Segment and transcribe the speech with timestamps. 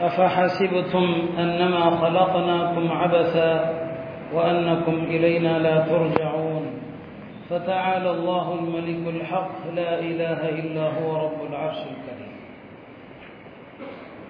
[0.00, 1.04] أفحسبتم
[1.38, 3.52] أنما خلقناكم عبثا
[4.34, 6.64] وأنكم إلينا لا ترجعون
[7.50, 12.32] فتعالى الله الملك الحق لا إله إلا هو رب العرش الكريم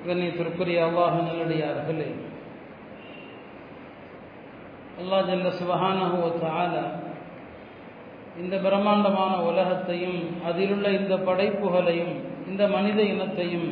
[0.05, 2.08] கண்ணியத்திற்குரிய அல்லாஹ் நல்லடியார்களே
[5.00, 6.84] அல்லாஹ் ஜல்ல சுபஹானஹு தஆலா
[8.42, 12.14] இந்த பிரம்மாண்டமான உலகத்தையும் அதிலுள்ள இந்த படைப்புகளையும்
[12.50, 13.69] இந்த மனித இனத்தையும்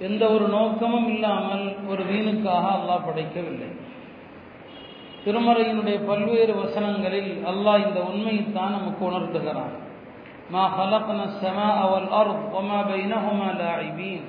[0.00, 3.68] எந்த ஒரு நோக்கமும் இல்லாமல் ஒரு வீணுக்காக அல்லாஹ் படைக்கவில்லை.
[5.24, 9.74] திருமறையினுடைய பல்வேறு வசனங்களில் அல்லாஹ் இந்த உண்மையைத்தான் நமக்கு உணர்த்துகிறான்.
[10.50, 14.26] மா ஹலக்ன சமா அவல் அர்த் வமா பைனஹுமா லாஇபீன்.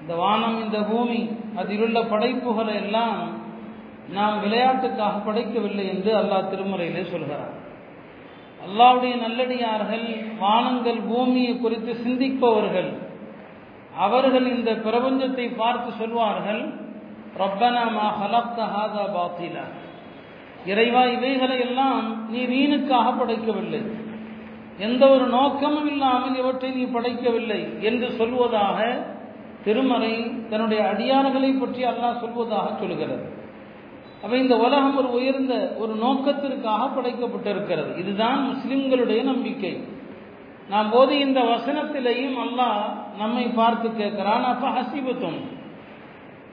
[0.00, 1.20] இந்த வானம் இந்த பூமி
[1.56, 3.18] அதிலுள்ள படைப்புகளை எல்லாம்
[4.16, 7.50] நாம் விளையாட்டுக்காக படைக்கவில்லை என்று அல்லாஹ் திருமறையிலே சொல்கிறார்
[8.66, 10.06] அல்லாவுடைய நல்லடியார்கள்
[10.38, 13.07] வானங்கள் பூமியை குறித்து சிந்திப்பவர்கள்
[14.04, 16.62] அவர்கள் இந்த பிரபஞ்சத்தை பார்த்து சொல்வார்கள்
[17.40, 19.64] ரப்பனா மா ஹலப்த ஹாதா பாத்திலா.
[20.70, 23.80] இறைவா இவைகளை எல்லாம் நீ வீணுக்காக படைக்கவில்லை.
[24.86, 28.78] எந்த ஒரு நோக்கமும் இல்லாமல் இவற்றை நீ படைக்கவில்லை என்று சொல்வதாக
[29.64, 30.14] திருமறை
[30.50, 33.18] தன்னுடைய அடியார்களை பற்றி அல்லாஹ் சொல்வதாக சொல்கிறது.
[34.22, 37.90] அப்ப இந்த உலகம் ஒரு உயர்ந்த ஒரு நோக்கத்திற்காக படைக்கப்பட்டிருக்கிறது.
[38.02, 39.72] இதுதான் முஸ்லிம்களுடைய நம்பிக்கை.
[40.72, 42.80] நாம் போது இந்த வசனத்திலேயும் அல்லாஹ்
[43.20, 44.44] நம்மை பார்த்து கேட்கிறான்.
[44.52, 45.38] அப்ப ஹசிபத்தும்.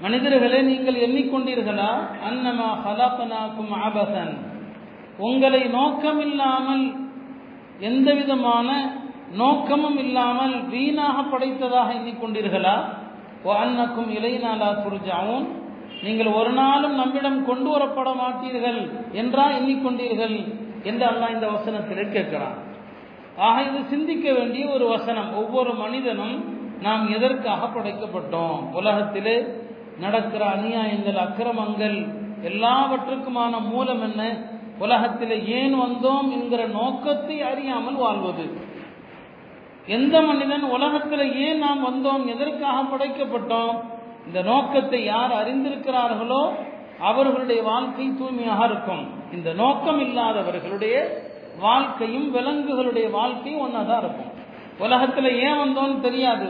[0.03, 1.90] மனிதர்களே நீங்கள் எண்ணிக்கொண்டீர்களா?
[2.28, 4.34] அன்னமா ஹலப்பனாக்கும் ஆபசன்
[5.28, 6.86] உங்களை நோக்கம் இல்லாமல்
[7.90, 8.70] எந்த விதமான
[9.42, 12.75] நோக்கமும் இல்லாமல் வீணாக படைத்ததாக எண்ணிக்கொண்டீர்களா?
[13.48, 15.48] ஓ அன்னக்கும் இலைநாளா துர்ஜாவும்
[16.06, 18.80] நீங்கள் ஒரு நாளும் நம்மிடம் கொண்டு வரப்பட மாட்டீர்கள்
[19.22, 20.38] என்றா எண்ணிக்கொண்டீர்கள்
[20.90, 22.58] என்று அல்லாஹ் இந்த வசனத்திலே கேட்கிறான்.
[23.38, 25.35] ஆக இது சிந்திக்க வேண்டிய ஒரு வசனம்.
[25.35, 26.35] ஒவ்வொரு மனிதனும்
[26.81, 28.72] நாம் எதற்காக படைக்கப்பட்டோம்?
[28.73, 29.46] உலகத்திலே
[30.00, 31.97] நடக்கிற அநியாயங்கள் அக்கிரமங்கள்
[32.44, 34.38] எல்லாவற்றுக்குமான மூலம் என்ன?
[34.79, 38.57] உலகத்தில் ஏன் வந்தோம் என்கிற நோக்கத்தை அறியாமல் வாழ்வது.
[39.88, 43.75] எந்த மனிதன் உலகத்தில் ஏன் நாம் வந்தோம் எதற்காக படைக்கப்பட்டோம்?
[44.28, 46.50] இந்த நோக்கத்தை யார் அறிந்திருக்கிறார்களோ
[47.00, 49.07] அவர்களுடைய வாழ்க்கை தூய்மையாக இருக்கும்.
[49.31, 51.24] இந்த நோக்கம் இல்லாதவர்களுடைய
[51.60, 54.32] வாழ்க்கையும் விலங்குகளுடைய வாழ்க்கையும் ஒன்றாதான் இருக்கும்.
[54.80, 56.48] உலகத்தில் ஏன் வந்தோம்னு தெரியாது.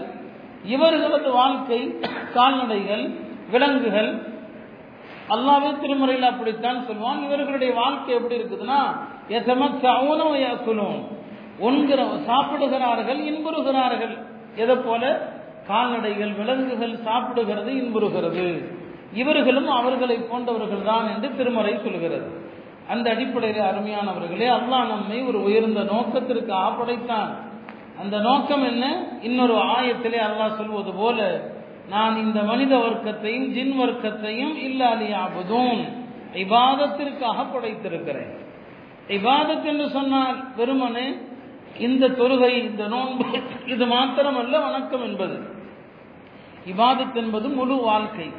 [0.66, 2.00] இவர்களது வாழ்க்கை
[2.34, 3.10] கால்நடைகள்
[3.52, 4.16] விலங்குகள்
[5.30, 7.24] அல்லாவே திருமுறையில் அப்படித்தான் சொல்லுவான்.
[7.24, 8.98] இவர்களுடைய வாழ்க்கை எப்படி இருக்குதுன்னா
[9.30, 11.04] எசமச்சவுனும்
[11.58, 14.18] உண்கிற சாப்பிடுகிறார்கள் இன்புறுகிறார்கள்.
[14.56, 15.34] எதை போல?
[15.68, 18.66] கால்நடைகள் விலங்குகள் சாப்பிடுகிறது இன்புறுகிறது.
[19.14, 22.44] இவர்களும் அவர்களை போன்றவர்கள் தான் என்று திருமறை சொல்கிறது.
[22.90, 27.30] அந்த அடிப்படையில் அருமையானவர்களே அல்லாஹ் நம்மை ஒரு உயர்ந்த நோக்கத்திற்கு ஆப்படைத்தான்.
[28.00, 29.08] அந்த நோக்கம் என்ன?
[29.22, 31.50] இன்னொரு ஆயத்திலே அல்லாஹ் சொல்வது போல
[31.90, 35.84] நான் இந்த மனித வர்க்கத்தையும் ஜின் வர்க்கத்தையும் இல்லாலியாபதும்
[36.34, 38.44] இபாதத்திற்காக படைத்திருக்கிறேன்
[39.08, 41.16] இபாதத் என்று சொன்னால் வெறுமனே
[41.80, 43.26] இந்த தொழுகை இந்த நோன்பு
[43.66, 45.40] இது மாத்திரமல்ல வணக்கம் என்பது.
[46.66, 48.32] இபாதத் என்பது முழு வாழ்க்கை.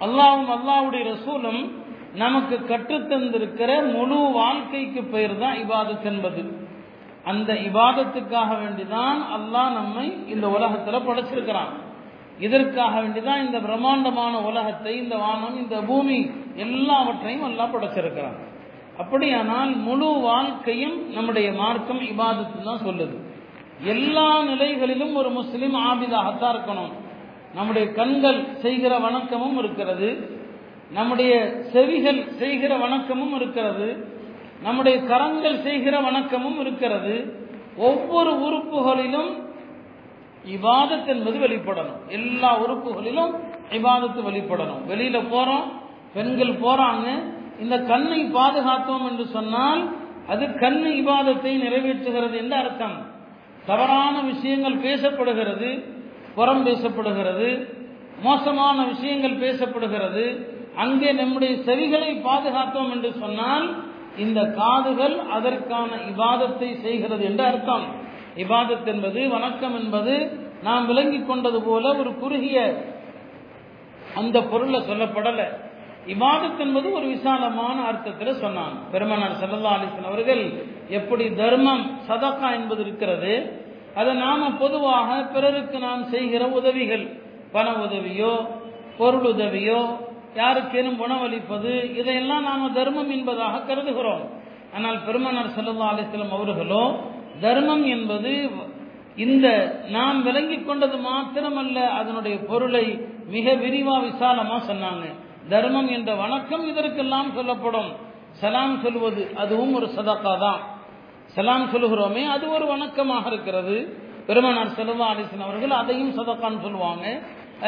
[0.00, 1.83] அல்லாவும் அல்லாவுடைய ரசூலும்
[2.14, 6.62] நமக்கு கற்றுத்தந்திருக்கிற முழு வாழ்க்கைக்கு பெயர் தான் இபாதத் என்பது.
[7.24, 11.72] அந்த இபாதத்துக்காக வேண்டிதான் அல்லாஹ் நம்மை இந்த உலகத்தில் படைச்சிருக்கிறான்.
[12.38, 18.38] இதற்காக வேண்டிதான் இந்த பிரம்மாண்டமான உலகத்தை இந்த வானம் இந்த பூமி எல்லாவற்றையும் அல்லாஹ் படைச்சிருக்கிறான்.
[18.98, 23.16] அப்படியானால் முழு வாழ்க்கையும் நம்முடைய மார்க்கம் இபாதத்து தான் சொல்லுது.
[23.82, 26.92] எல்லா நிலைகளிலும் ஒரு முஸ்லீம் ஆபிதாகத்தான் இருக்கணும்.
[27.54, 30.33] நம்முடைய கண்கள் செய்கிற வணக்கமும் இருக்கிறது.
[30.94, 31.32] நம்முடைய
[31.72, 33.88] செவிகள் செய்கிற வணக்கமும் இருக்கிறது
[34.62, 37.14] நம்முடைய கரங்கள் செய்கிற வணக்கமும் இருக்கிறது
[37.76, 39.30] ஒவ்வொரு உறுப்புகளிலும்
[40.46, 42.00] இவாதத் என்பது வெளிப்படணும்.
[42.08, 43.32] எல்லா உறுப்புகளிலும்
[43.70, 44.82] இவாதத்து வெளிப்படணும்.
[44.88, 45.66] வெளியில போறோம்
[46.14, 47.06] பெண்கள் போறாங்க
[47.60, 49.82] இந்த கண்ணை பாதுகாத்தோம் என்று சொன்னால்
[50.28, 52.96] அது கண் இவாதத்தை நிறைவேற்றுகிறது என்று அர்த்தம்.
[53.66, 55.70] தவறான விஷயங்கள் பேசப்படுகிறது
[56.34, 57.48] புறம் பேசப்படுகிறது
[58.22, 60.24] மோசமான விஷயங்கள் பேசப்படுகிறது
[60.74, 63.66] அங்கே நம்முடைய செவிகளை பாதுகாத்தோம் என்று சொன்னால்
[64.16, 67.86] இந்த காதுகள் அதற்கான இபாதத்தை செய்கிறது என்று அர்த்தம்.
[68.36, 70.14] இபாதத் என்பது வணக்கம் என்பது
[70.62, 72.58] நாம் விளங்கிக் கொண்டது போல ஒரு குறுகிய
[74.14, 75.46] அந்த பொருளை சொல்லப்படலை.
[76.06, 80.42] இபாதத் என்பது ஒரு விசாலமான அர்த்தத்தில் சொன்னான் பெருமனார் சல்லா அலிஸ்லாம் அவர்கள்
[80.90, 83.34] எப்படி தர்மம் சதக்கா என்பது இருக்கிறது
[83.94, 87.04] அதை நாம பொதுவாக பிறருக்கு நாம் செய்கிற உதவிகள்
[87.52, 88.32] பண உதவியோ
[88.96, 89.80] பொருள் உதவியோ
[90.36, 94.24] யாருக்கேனும் உணவளிப்பது இதையெல்லாம் நாம் தர்மம் என்பதாக கருதுகிறோம்.
[94.76, 96.84] ஆனால் பெருமனார் சல்லா அலிஸ்லம் அவர்களோ
[97.40, 98.32] தர்மம் என்பது
[99.16, 99.46] இந்த
[99.96, 102.86] நாம் விளங்கிக் கொண்டது மாத்திரமல்ல அதனுடைய பொருளை
[103.34, 105.04] மிக விரிவா விசாலமா சொன்னாங்க.
[105.48, 107.90] தர்மம் என்ற வணக்கம் இதற்கெல்லாம் சொல்லப்படும்.
[108.40, 110.60] சலாம் சொல்வது அதுவும் ஒரு சதக்கா தான்.
[111.34, 113.76] சலாம் சொல்லுகிறோமே அது ஒரு வணக்கமாக இருக்கிறது.
[114.26, 117.04] பெருமனார் செல்வா அலிசன் அவர்கள் அதையும் சதக்கான்னு சொல்லுவாங்க.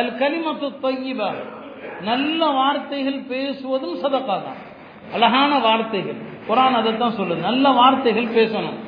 [0.00, 1.30] அல் கலிமத்து தொய்யிபா.
[2.02, 4.60] நல்ல வார்த்தைகள் பேசுவதும் சதக்கா தான்
[5.12, 6.16] அழகான வார்த்தைகள்.
[6.48, 7.40] குரான் அதைத்தான் சொல்லுது.
[7.40, 8.78] நல்ல வார்த்தைகள் பேசணும்.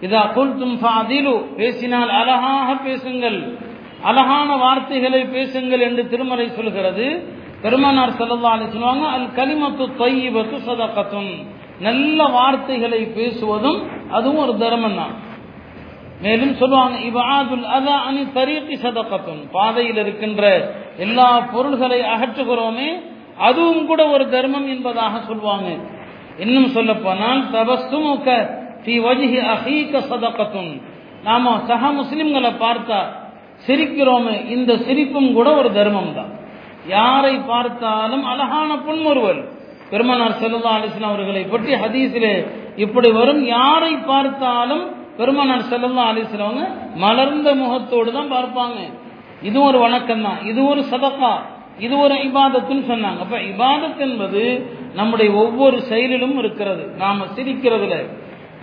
[0.00, 3.58] இதா குல்தும் ஃபாதிலு பேசினால் அழகாக பேசுங்கள்.
[4.02, 7.28] அழகான வார்த்தைகளை பேசுங்கள் என்று திருமலை சொல்கிறது.
[7.62, 11.32] பெருமானார் செல்லவாலி சொல்லுவாங்க அல் கலிமத்து தொய்வத்து சதக்கத்தும்.
[11.80, 13.80] நல்ல வார்த்தைகளை பேசுவதும்
[14.10, 15.23] அதுவும் ஒரு தர்மம் தான்
[16.24, 20.42] மேலும் சொல்லுவாங்க இவாதுல் அதா அணி தரீக்கி சதக்கத்தும் பாதையில் இருக்கின்ற
[21.04, 22.88] எல்லா பொருள்களை அகற்றுகிறோமே
[23.46, 25.68] அதுவும் கூட ஒரு தர்மம் என்பதாக சொல்லுவாங்க.
[26.44, 28.28] இன்னும் சொல்ல போனால் தபஸ்துமுக
[28.84, 30.72] ஃபி வஜ்ஹி அஹீக சதக்கத்தும்
[31.26, 33.00] நாம சக முஸ்லிம்களை பார்த்தா
[33.66, 36.32] சிரிக்கிறோமே இந்த சிரிப்பும் கூட ஒரு தர்மம் தான்.
[36.96, 39.40] யாரை பார்த்தாலும் அழகான புன்முறுவல்.
[39.90, 42.34] பெருமனார் செல்லா அலிஸ்லாம் அவர்களை பற்றி ஹதீஸிலே
[42.84, 44.84] இப்படி வரும் யாரை பார்த்தாலும்
[45.16, 48.92] பெருமானார் செல்லா அலிஸ்லாம் மலர்ந்த முகத்தோடு தான் பார்ப்பாங்க.
[49.42, 50.44] இது ஒரு வணக்கம் தான்.
[50.44, 51.32] இது ஒரு சதக்கா.
[51.78, 53.18] இது ஒரு இபாதத்துன்னு சொன்னாங்க.
[53.18, 56.86] அப்ப இபாதத் என்பது நம்முடைய ஒவ்வொரு செயலிலும் இருக்கிறது.
[56.86, 58.06] நாம சிரிக்கிறதுல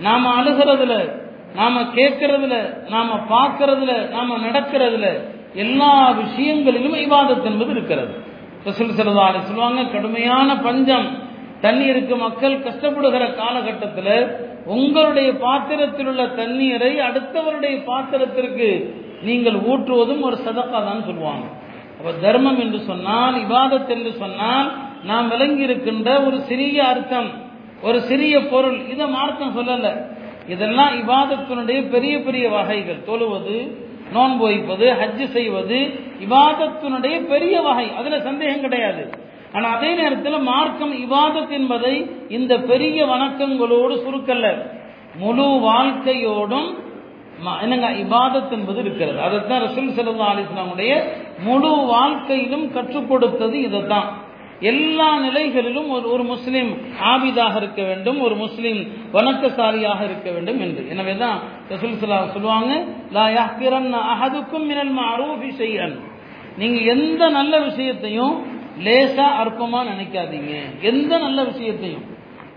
[0.00, 1.20] நாம அழுகிறதுல
[1.54, 5.06] நாம கேட்கறதுல நாம பார்க்கறதுல நாம நடக்கிறதுல
[5.54, 8.14] எல்லா விஷயங்களிலும் இபாதத் என்பது இருக்கிறது.
[8.62, 11.30] சொல்லுவாங்க கடுமையான பஞ்சம்.
[11.62, 14.36] தண்ணீருக்கு மக்கள் கஷ்டப்படுகிற காலகட்டத்தில்
[14.66, 18.68] உங்களுடைய பாத்திரத்தில் உள்ள தண்ணீரை அடுத்தவருடைய பாத்திரத்திற்கு
[19.22, 21.46] நீங்கள் ஊற்றுவதும் ஒரு சதக்கா தான் சொல்லுவாங்க.
[21.98, 24.68] அப்ப தர்மம் என்று சொன்னால் இபாதத் என்று சொன்னால்
[25.04, 27.30] நாம் விளங்கி இருக்கின்ற ஒரு சிறிய அர்த்தம்
[27.82, 28.78] ஒரு சிறிய பொருள்.
[28.88, 29.88] இதை மார்க்கம் சொல்லல.
[30.48, 33.00] இதெல்லாம் இபாதத்தினுடைய பெரிய பெரிய வகைகள்.
[33.06, 33.56] தொழுவது
[34.12, 35.78] நோன்பு வைப்பது ஹஜ்ஜு செய்வது
[36.28, 37.86] இபாதத்தினுடைய பெரிய வகை.
[37.98, 39.30] அதுல சந்தேகம் கிடையாது.
[39.54, 41.94] ஆனால் அதே நேரத்தில் மார்க்கம் இவாதத் என்பதை
[42.36, 44.48] இந்த பெரிய வணக்கங்களோடு சுருக்கல்ல.
[45.22, 46.68] முழு வாழ்க்கையோடும்
[47.62, 49.18] என்னங்க இபாதத் என்பது இருக்கிறது.
[49.26, 50.92] அதைத்தான் ரசூல் சல்லா அலிஸ்லாமுடைய
[51.46, 54.08] முழு வாழ்க்கையிலும் கற்றுக் கொடுத்தது இதைத்தான்.
[54.70, 56.70] எல்லா நிலைகளிலும் ஒரு ஒரு முஸ்லீம்
[57.10, 58.80] ஆபிதாக இருக்க வேண்டும் ஒரு முஸ்லீம்
[59.16, 60.82] வணக்கசாலியாக இருக்க வேண்டும் என்று.
[60.92, 61.38] எனவே தான்
[61.72, 62.72] ரசூல் சல்லா சொல்லுவாங்க
[63.16, 65.96] லா யாக்கிரன் அஹதுக்கும் மினல் மஅரூஃபி செய்யன்
[66.58, 68.34] நீங்க எந்த நல்ல விஷயத்தையும்
[68.78, 70.82] லேசா அற்பமா நினைக்காதீங்க.
[70.82, 72.02] எந்த நல்ல விஷயத்தையும்.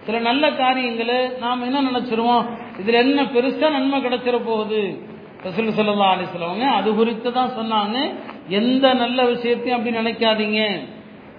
[0.03, 2.45] சில நல்ல காரியங்களை நாம் என்ன நினைச்சிருவோம்?
[2.81, 4.99] இதுல என்ன பெருசா நன்மை கிடைச்சிட போகுது?
[5.43, 8.13] ரசூல் சல்லா அலிஸ்லவங்க அது குறித்து தான் சொன்னாங்க.
[8.47, 10.79] எந்த நல்ல விஷயத்தையும் அப்படி நினைக்காதீங்க.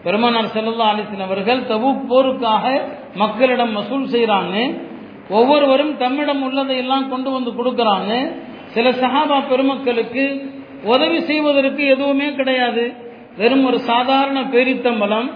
[0.03, 2.81] பெருமானார் செல்லல்லா அலிஸ்லாம் அவர்கள் தபூக் போருக்காக
[3.15, 4.81] மக்களிடம் வசூல் செய்கிறாங்க
[5.29, 8.37] ஒவ்வொருவரும் தம்மிடம் உள்ளதை எல்லாம் கொண்டு வந்து கொடுக்கறாங்க.
[8.67, 13.06] சில சஹாபா பெருமக்களுக்கு உதவி செய்வதற்கு எதுவுமே கிடையாது.
[13.39, 15.29] வெறும் ஒரு சாதாரண பேரித்தம்பலம்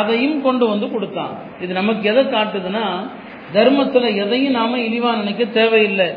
[0.00, 1.32] அதையும் கொண்டு வந்து கொடுத்தான்.
[1.62, 2.84] இது நமக்கு எதை காட்டுதுன்னா
[3.56, 6.10] தர்மத்தில் எதையும் நாம இழிவா நினைக்க தேவையில்லை.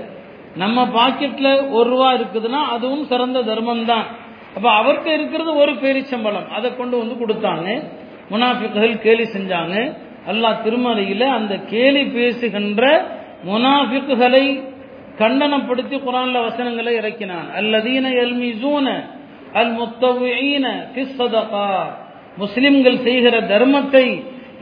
[0.61, 4.05] நம்ம பாக்கெட்ல ஒரு ரூபா இருக்குதுன்னா அதுவும் சிறந்த தர்மம் தான்
[4.55, 7.67] அப்ப அவர்கிட்ட இருக்கிறது ஒரு பேரிச்சம்பளம் அதை கொண்டு வந்து கொடுத்தாங்க.
[8.31, 9.75] முனாஃபிக்குகள் கேலி செஞ்சாங்க.
[10.31, 12.83] அல்லாஹ் திருமறையில அந்த கேலி பேசுகின்ற
[13.49, 14.45] முனாஃபிக்குகளை
[15.19, 17.47] கண்டனப்படுத்தி குரான்ல வசனங்களை இறக்கினான்.
[17.59, 18.87] அல்லதீன எல்மிசூன
[19.59, 20.65] அல் முத்தவீன
[22.41, 24.05] முஸ்லிம்கள் செய்கிற தர்மத்தை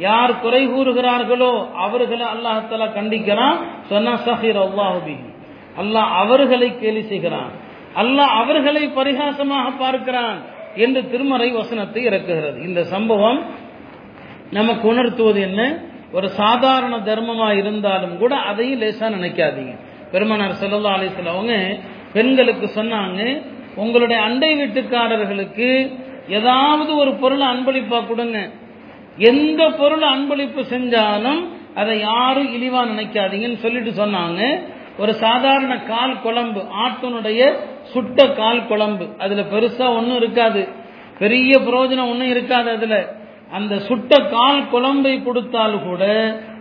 [0.07, 1.53] யார் குறை கூறுகிறார்களோ
[1.85, 3.57] அவர்களை அல்லாஹால கண்டிக்கிறான்.
[3.91, 5.15] சொன்னா சஹீர் அல்லாஹுபி
[5.81, 7.51] அல்லாஹ் அவர்களை கேலி செய்கிறான்.
[8.01, 10.37] அல்லாஹ் அவர்களை பரிகாசமாக பார்க்கிறான்
[10.83, 12.57] என்று திருமறை வசனத்தை இறக்குகிறது.
[12.67, 13.39] இந்த சம்பவம்
[14.57, 15.61] நமக்கு உணர்த்துவது என்ன?
[16.17, 19.73] ஒரு சாதாரண தர்மமா இருந்தாலும் கூட அதையும் லேசா நினைக்காதீங்க.
[20.13, 21.53] பெருமனார் செல்லல்லா அலிஸ்ல அவங்க
[22.15, 23.21] பெண்களுக்கு சொன்னாங்க
[23.75, 25.97] உங்களுடைய அண்டை வீட்டுக்காரர்களுக்கு
[26.29, 28.49] ஏதாவது ஒரு பொருளை அன்பளிப்பா கொடுங்க.
[29.17, 34.59] எந்த பொருள் அன்பளிப்பு செஞ்சாலும் அதை யாரும் இழிவா நினைக்காதீங்கன்னு சொல்லிட்டு சொன்னாங்க.
[34.97, 39.07] ஒரு சாதாரண கால் குழம்பு ஆட்டனுடைய சுட்ட கால் குழம்பு.
[39.19, 40.67] அதுல பெருசா ஒன்றும் இருக்காது.
[41.19, 43.15] பெரிய பிரயோஜனம் ஒன்றும் இருக்காது அதுல.
[43.51, 46.03] அந்த சுட்ட கால் குழம்பை கொடுத்தால் கூட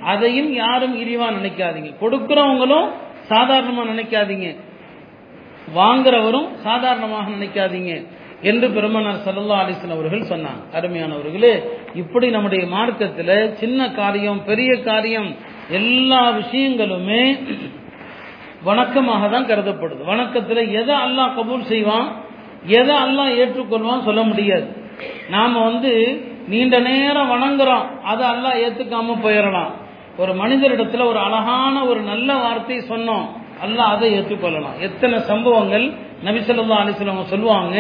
[0.04, 1.94] அதையும் யாரும் இழிவா நினைக்காதீங்க.
[2.00, 2.88] கொடுக்கிறவங்களும்
[3.28, 4.56] சாதாரணமா நினைக்காதீங்க.
[5.78, 7.92] வாங்குறவரும் சாதாரணமாக நினைக்காதீங்க
[8.50, 10.62] என்று பெருமனார் சல்லா அலிஸ்லாம் அவர்கள் சொன்னாங்க.
[10.76, 11.52] அருமையானவர்களே
[11.94, 15.30] இப்படி நம்முடைய மார்க்கத்தில் சின்ன காரியம் பெரிய காரியம்
[15.70, 17.22] எல்லா விஷயங்களுமே
[18.68, 20.02] வணக்கமாக தான் கருதப்படுது.
[20.04, 22.08] வணக்கத்தில் எதை அல்லாஹ் கபூல் செய்வான்?
[22.66, 24.66] எதை அல்லாஹ் ஏற்றுக்கொள்வான் சொல்ல முடியாது.
[25.30, 25.92] நாம வந்து
[26.48, 27.86] நீண்ட நேரம் வணங்குறோம்.
[28.10, 29.72] அதை அல்லாஹ் ஏத்துக்காம போயிடலாம்.
[30.16, 33.26] ஒரு மனிதரிடத்துல ஒரு அழகான ஒரு நல்ல வார்த்தை சொன்னோம்.
[33.64, 34.78] அல்லாஹ் அதை ஏற்றுக்கொள்ளலாம்.
[34.86, 35.86] எத்தனை சம்பவங்கள்
[36.26, 37.74] நபிசல்லா அலிஸ்லாம் சொல்லுவாங்க?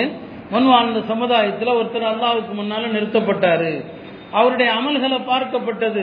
[0.52, 3.72] முன் வாழ்ந்த சமுதாயத்தில் ஒருத்தர் அல்லாவுக்கு முன்னால நிறுத்தப்பட்டாரு.
[4.38, 6.02] அவருடைய அமல்களை பார்க்கப்பட்டது.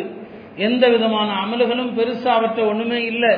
[0.67, 3.33] எந்த விதமான அமல்களும் பெருசா அவற்றை ஒண்ணுமே இல்லை.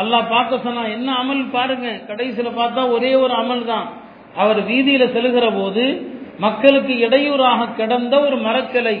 [0.00, 1.88] அல்லாஹ் பார்க்க சொன்னா என்ன அமல் பாருங்க.
[2.08, 3.86] கடைசியில பார்த்தா ஒரே ஒரு அமல் தான்.
[4.42, 5.84] அவர் வீதியில செல்கிற போது
[6.46, 8.96] மக்களுக்கு இடையூறாக கிடந்த ஒரு மரக்கலை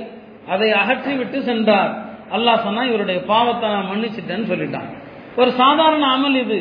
[0.52, 1.92] அதை அகற்றி விட்டு சென்றார்.
[2.36, 4.88] அல்லாஹ் சொன்னா இவருடைய பாவத்தை நான் மன்னிச்சிட்டேன்னு சொல்லிட்டான்.
[5.36, 6.58] ஒரு சாதாரண அமல் இது.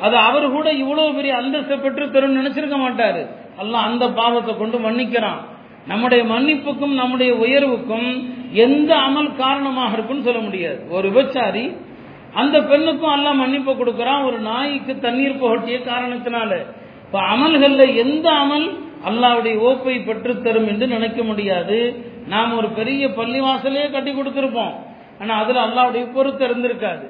[0.00, 3.22] அது அவர் கூட இவ்வளவு பெரிய அந்தஸ்தை பெற்று தரும் நினைச்சிருக்க மாட்டாரு.
[3.62, 5.40] அல்லாஹ் அந்த பாவத்தை கொண்டு மன்னிக்கிறான்.
[5.86, 8.08] நம்முடைய மன்னிப்புக்கும் நம்முடைய உயர்வுக்கும்
[8.52, 10.90] எந்த அமல் காரணமாக இருக்குன்னு சொல்ல முடியாது.
[10.90, 11.76] ஒரு விபச்சாரி
[12.34, 14.24] அந்த பெண்ணுக்கும் அல்லாஹ் மன்னிப்பு கொடுக்கறான்.
[14.24, 16.50] ஒரு நாய்க்கு தண்ணீர் புகட்டிய காரணத்தினால.
[17.06, 18.66] இப்ப அமல்கள்ல எந்த அமல்
[19.08, 21.78] அல்லாவுடைய ஓப்பை பெற்று தரும் என்று நினைக்க முடியாது.
[22.28, 24.74] நாம் ஒரு பெரிய பள்ளிவாசலே கட்டி கொடுத்திருப்போம்.
[25.20, 27.06] ஆனா அதுல அல்லாவுடைய பொறுத்து இருந்திருக்காது.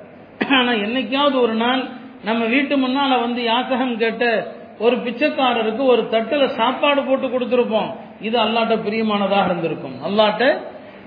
[0.49, 1.83] ஆனா என்னைக்காவது ஒரு நாள்
[2.25, 4.25] நம்ம வீட்டு முன்னால வந்து யாசகம் கேட்ட
[4.79, 7.91] ஒரு பிச்சைக்காரருக்கு ஒரு தட்டுல சாப்பாடு போட்டு கொடுத்துருப்போம்.
[8.21, 9.97] இது அல்லாட்ட பிரியமானதாக இருந்திருக்கும்.
[10.07, 10.61] அல்லாட்ட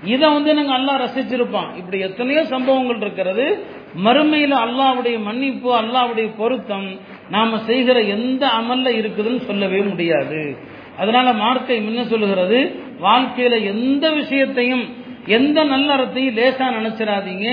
[0.04, 1.68] இதை வந்து நாங்க அல்லாஹ் ரசிச்சிருப்பான்.
[1.76, 3.66] இப்படி எத்தனையோ சம்பவங்கள் இருக்கிறது.
[4.04, 6.88] மறுமையில அல்லாவுடைய மன்னிப்பு அல்லாவுடைய பொருத்தம்
[7.30, 10.56] நாம செய்கிற எந்த அமல்ல இருக்குதுன்னு சொல்லவே முடியாது.
[10.98, 12.58] அதனால மார்க்கை முன்ன சொல்லுகிறது
[13.00, 14.84] வாழ்க்கையில எந்த விஷயத்தையும்
[15.26, 17.48] எந்த நல்லறத்தையும் லேசா நினைச்சிடாதீங்க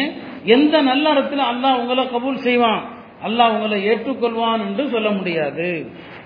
[0.56, 2.82] எந்த நல்ல இடத்துல அல்லாஹ் உங்களை கபூல் செய்வான்?
[3.28, 5.70] அல்லாஹ் உங்களை ஏற்றுக்கொள்வான் என்று சொல்ல முடியாது.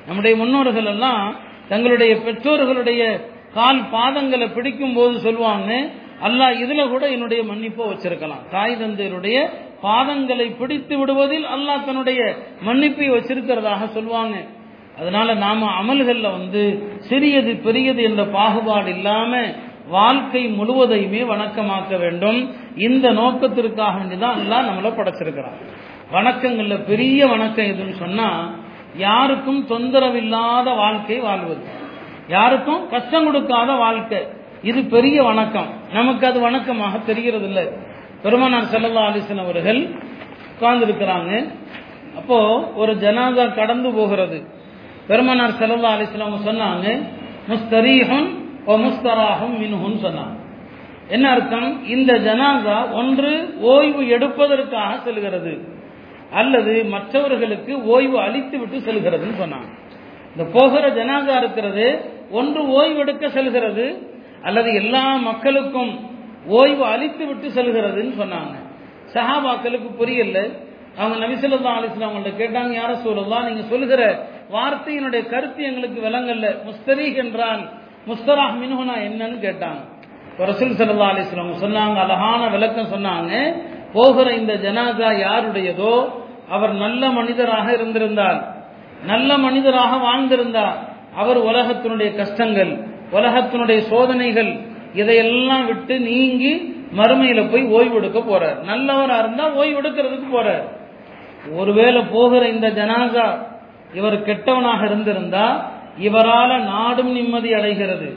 [0.08, 1.36] நம்முடைய முன்னோர்கள் எல்லாம்
[1.70, 3.02] தங்களுடைய பெற்றோர்களுடைய
[3.54, 5.72] கால் பாதங்களை பிடிக்கும் போது சொல்லுவாங்க
[6.28, 8.44] அல்லாஹ் இதுல கூட என்னுடைய மன்னிப்பை வச்சிருக்கலாம்.
[8.52, 9.38] தாய் தந்தையருடைய
[9.84, 12.20] பாதங்களை பிடித்து விடுவதில் அல்லாஹ் தன்னுடைய
[12.68, 14.36] மன்னிப்பை வச்சிருக்கிறதாக சொல்லுவாங்க.
[15.00, 16.62] அதனால நாம அமல்கள்ல வந்து
[17.10, 19.32] சிறியது பெரியது என்ற பாகுபாடு இல்லாம
[19.88, 22.56] வாழ்க்கை முழுவதையுமே வணக்கமாக்க வேண்டும்.
[22.78, 25.58] இந்த நோக்கத்திற்காக வேண்டிதான் எல்லாம் நம்மள படைச்சிருக்கிறான்.
[26.12, 28.50] வணக்கங்கள்ல பெரிய வணக்கம் எதுன்னு சொன்னா
[28.98, 31.64] யாருக்கும் தொந்தரவில்லாத வாழ்க்கை வாழ்வது.
[32.28, 34.28] யாருக்கும் கஷ்டம் கொடுக்காத வாழ்க்கை.
[34.64, 35.68] இது பெரிய வணக்கம்.
[35.94, 37.68] நமக்கு அது வணக்கமாக தெரிகிறது இல்லை
[38.22, 39.90] பெருமனார் செல்லல்லா அலிசன் அவர்கள்
[40.60, 41.52] உட்கார்ந்துருக்கிறாங்க.
[42.18, 44.48] அப்போ ஒரு ஜனாதா கடந்து போகிறது.
[45.08, 47.02] பெருமனார் செல்லல்லா அலிஸ்லாம் அவங்க சொன்னாங்க
[47.50, 50.44] முஸ்தரீஹுன் முஸ்தராகும் மின்ஹுன் சொன்னாங்க.
[51.08, 51.86] என்ன அர்த்தம்?
[51.88, 55.68] இந்த ஜனாசா ஒன்று ஓய்வு எடுப்பதற்காக செல்கிறது
[56.32, 59.70] அல்லது மற்றவர்களுக்கு ஓய்வு அளித்து விட்டு செல்கிறதுன்னு சொன்னாங்க.
[60.32, 66.00] இந்த போகிற ஜனாசா இருக்கிறது ஒன்று ஓய்வு எடுக்க செல்கிறது அல்லது எல்லா மக்களுக்கும்
[66.48, 68.56] ஓய்வு அளித்து விட்டு செல்கிறதுன்னு சொன்னாங்க.
[69.14, 70.50] சஹாபாக்களுக்கு புரியல.
[70.98, 77.70] அவங்க நபிசல்லா அலிஸ்லாம் அவங்கள்ட்ட கேட்டாங்க யார சொல்லலாம் நீங்க சொல்லுகிற வார்த்தையினுடைய கருத்து எங்களுக்கு விளங்கல்ல முஸ்தரீக் என்றால்
[78.10, 79.82] முஸ்தராஹ் மின்ஹுனா என்னன்னு கேட்டாங்க.
[80.50, 83.32] ரசூல் சல்லா அலிஸ்லாம் சொன்னாங்க அழகான விளக்கம் சொன்னாங்க.
[83.94, 85.94] போகிற இந்த ஜனாதா யாருடையதோ
[86.50, 88.40] அவர் நல்ல மனிதராக இருந்திருந்தார்.
[89.06, 90.78] நல்ல மனிதராக வாழ்ந்திருந்தார்.
[91.16, 92.72] அவர் உலகத்தினுடைய கஷ்டங்கள்
[93.12, 94.52] உலகத்தினுடைய சோதனைகள்
[94.94, 96.54] இதையெல்லாம் விட்டு நீங்கி
[96.98, 98.58] மறுமையில போய் ஓய்வு எடுக்க போறார்.
[98.72, 100.66] நல்லவரா இருந்தா ஓய்வு எடுக்கிறதுக்கு போறார்.
[101.60, 103.26] ஒருவேளை போகிற இந்த ஜனாசா
[103.94, 105.46] இவர் கெட்டவனாக இருந்திருந்தா
[106.00, 108.14] இவரால நாடும் நிம்மதி அடைகிறது.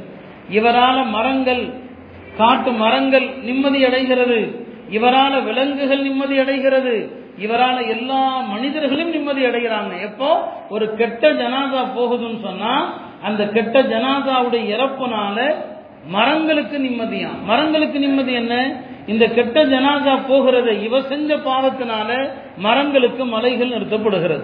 [0.53, 1.73] இவரால மரங்கள்
[2.37, 4.67] காட்டு மரங்கள் நிம்மதி அடைகிறது.
[4.91, 7.27] இவரால விலங்குகள் நிம்மதி அடைகிறது.
[7.41, 10.01] இவரால எல்லா மனிதர்களும் நிம்மதி அடைகிறாங்க.
[10.01, 10.53] எப்போ?
[10.69, 12.93] ஒரு கெட்ட ஜனாதா போகுதுன்னு சொன்னா
[13.23, 15.55] அந்த கெட்ட ஜனாதாவுடைய இறப்புனால
[16.07, 17.29] மரங்களுக்கு நிம்மதியா?
[17.45, 18.83] மரங்களுக்கு நிம்மதி என்ன?
[19.07, 24.43] இந்த கெட்ட ஜனாதா போகிறது இவ செஞ்ச பாவத்தினால மரங்களுக்கு மலைகள் நிறுத்தப்படுகிறது.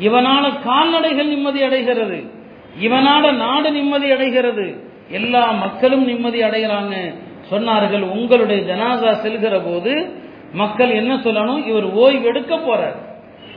[0.00, 2.38] இவனால கால்நடைகள் நிம்மதி அடைகிறது.
[2.78, 4.88] இவனால நாடு நிம்மதி அடைகிறது.
[5.08, 7.14] எல்லா மக்களும் நிம்மதி அடைகிறாங்க.
[7.50, 10.14] சொன்னார்கள் உங்களுடைய ஜனாசா செல்கிற போது
[10.52, 11.66] மக்கள் என்ன சொல்லணும்?
[11.66, 12.96] இவர் ஓய்வெடுக்க போறார்.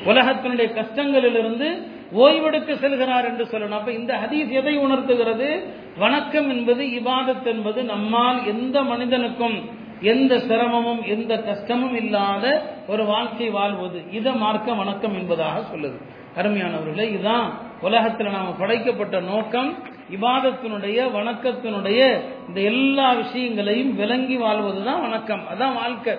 [0.06, 3.70] உலகத்தினுடைய கஷ்டங்களிலிருந்து ஓய்வெடுக்க செல்கிறார் என்று சொல்லணும்.
[3.70, 5.68] அப்ப இந்த ஹதீஸ் எதை உணர்த்துகிறது?
[5.98, 9.70] வணக்கம் என்பது இபாதத் என்பது நம்மால் எந்த மனிதனுக்கும்
[10.02, 14.02] எந்த சிரமமும் எந்த கஷ்டமும் இல்லாத ஒரு வாழ்க்கை வாழ்வது.
[14.12, 16.02] இதை மார்க்க வணக்கம் என்பதாக சொல்லுது.
[16.38, 19.78] அருமையானவர்களே இதுதான் உலகத்தில் நாம் படைக்கப்பட்ட நோக்கம்.
[20.12, 25.44] இபாதத்தினுடைய வணக்கத்தினுடைய இந்த எல்லா விஷயங்களையும் விளங்கி வாழ்வதுதான் வணக்கம்.
[25.54, 26.14] அதான் வாழ்க்கை.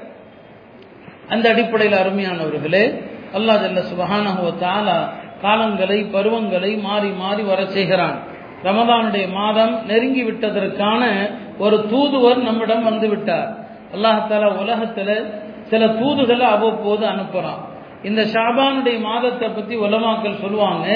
[1.29, 2.85] அந்த அடிப்படையில் அருமையானவர்களே
[3.33, 5.05] அல்லாஹ் ஜல்ல சுபஹானஹு
[5.43, 8.19] காலங்களை பருவங்களை மாறி மாறி வர செய்கிறான்.
[8.65, 13.57] ரமதானுடைய மாதம் நெருங்கி விட்டதற்கான ஒரு தூதுவர் நம்மிடம் வந்து விட்டார்.
[13.95, 15.25] அல்லாஹால உலகத்துல
[15.63, 17.73] சில தூதுகளை அவ்வப்போது அனுப்புறான்.
[18.05, 20.87] இந்த ஷாபானுடைய மாதத்தை பத்தி உலமாக்கள் சொல்லுவாங்க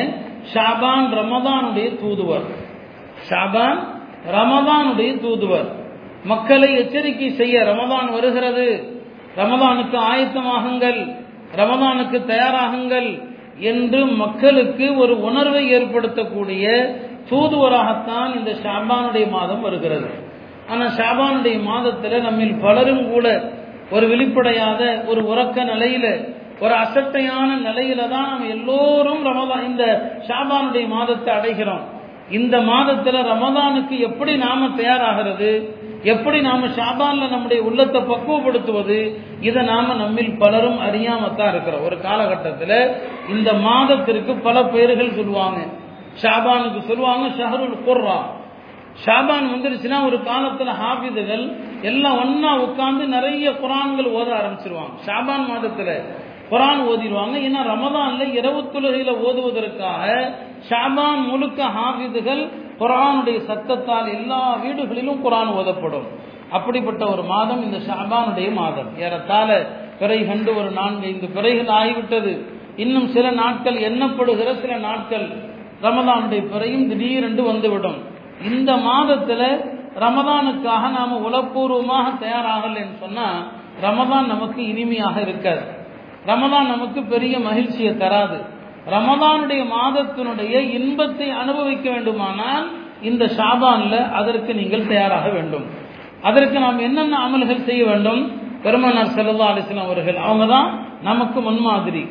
[0.55, 2.47] ஷாபான் ரமதானுடைய தூதுவர்.
[3.31, 3.81] ஷாபான்
[4.33, 5.69] ரமதானுடைய தூதுவர்.
[6.25, 8.67] மக்களை எச்சரிக்கை செய்ய ரமதான் வருகிறது.
[9.37, 11.01] ரமதானுக்கு ஆயத்தமாகுங்கள்
[11.57, 13.11] ரமதானுக்கு தயாராகுங்கள்
[13.71, 16.65] என்று மக்களுக்கு ஒரு உணர்வை ஏற்படுத்தக்கூடிய
[17.31, 20.11] தூதுவராகத்தான் இந்த ஷாபானுடைய மாதம் வருகிறது.
[20.71, 23.27] ஆனால் ஷாபானுடைய மாதத்தில் நம்மில் பலரும் கூட
[23.91, 26.07] ஒரு வெளிப்படையாத ஒரு உறக்க நிலையில
[26.61, 31.85] ஒரு அசட்டையான நிலையில தான் நம்ம எல்லோரும் ரமதான் இந்த ஷாபானுடைய மாதத்தை அடைகிறோம்.
[32.31, 35.77] இந்த மாதத்துல ரமதானுக்கு எப்படி நாம தயாராகிறது?
[36.03, 39.19] எப்படி நாம ஷாபான்ல நம்முடைய உள்ளத்தை பக்குவப்படுத்துவது?
[39.41, 41.85] இதை நாம நம்மில் பலரும் அறியாமத்தான் இருக்கிறோம்.
[41.85, 42.97] ஒரு காலகட்டத்தில்
[43.29, 45.61] இந்த மாதத்திற்கு பல பெயர்கள் சொல்லுவாங்க.
[46.23, 48.19] ஷாபானுக்கு சொல்லுவாங்க ஷஹருல் குர்ரா.
[49.07, 54.95] ஷாபான் வந்துருச்சுன்னா ஒரு காலத்துல ஹாபிதுகள் எல்லாம் ஒன்னா உட்கார்ந்து நிறைய குரான்கள் ஓத ஆரம்பிச்சிருவாங்க.
[55.07, 55.91] ஷாபான் மாதத்துல
[56.51, 57.37] குரான் ஓதிடுவாங்க.
[57.47, 60.33] ஏன்னா ரமதான்ல இரவு தொழுகையில ஓதுவதற்காக
[60.69, 66.07] ஷாபான் முழுக்க ஹாஃபிதுகள் குரானுடைய சத்தத்தால் எல்லா வீடுகளிலும் குரான் ஓதப்படும்.
[66.51, 68.99] அப்படிப்பட்ட ஒரு மாதம் இந்த ஷாபானுடைய மாதம்.
[68.99, 69.67] ஏறத்தாழ
[69.99, 72.33] பிறை கண்டு ஒரு நான்கு ஐந்து பிறைகள் ஆகிவிட்டது.
[72.77, 75.27] இன்னும் சில நாட்கள் எண்ணப்படுகிற சில நாட்கள்
[75.83, 77.99] ரமதானுடைய பிறையும் திடீரென்று வந்துவிடும்.
[78.45, 79.43] இந்த மாதத்துல
[79.99, 83.27] ரமதானுக்காக நாம உளப்பூர்வமாக தயாராகலன்னு சொன்னா
[83.83, 85.87] ரமதான் நமக்கு இனிமையாக இருக்காது.
[86.27, 88.39] ரமதான் நமக்கு பெரிய மகிழ்ச்சியை தராது.
[88.91, 92.67] ரமதானுடைய மாதத்தினுடைய இன்பத்தை அனுபவிக்க வேண்டுமானால்
[93.03, 95.67] இந்த ஷாபான்ல அதற்கு நீங்கள் தயாராக வேண்டும்.
[96.23, 98.33] அதற்கு நாம் என்னென்ன அமல்கள் செய்ய வேண்டும்?
[98.63, 100.69] பெருமனார் செல்லா அலிஸ்லாம் அவர்கள் அவங்க தான்
[101.03, 102.03] நமக்கு முன்மாதிரி.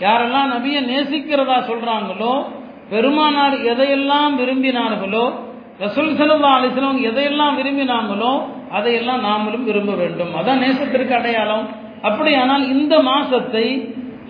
[0.00, 2.44] யாரெல்லாம் நபியை நேசிக்கிறதா சொல்றாங்களோ
[2.90, 5.32] பெருமானார் எதையெல்லாம் விரும்பினார்களோ
[5.78, 8.32] ரசூல் செல்லா அலிஸ்லாம் எதையெல்லாம் விரும்பினாங்களோ
[8.70, 10.34] அதையெல்லாம் நாமளும் விரும்ப வேண்டும்.
[10.34, 11.68] அதான் நேசத்திற்கு அடையாளம்.
[12.08, 13.66] அப்படியானால் இந்த மாசத்தை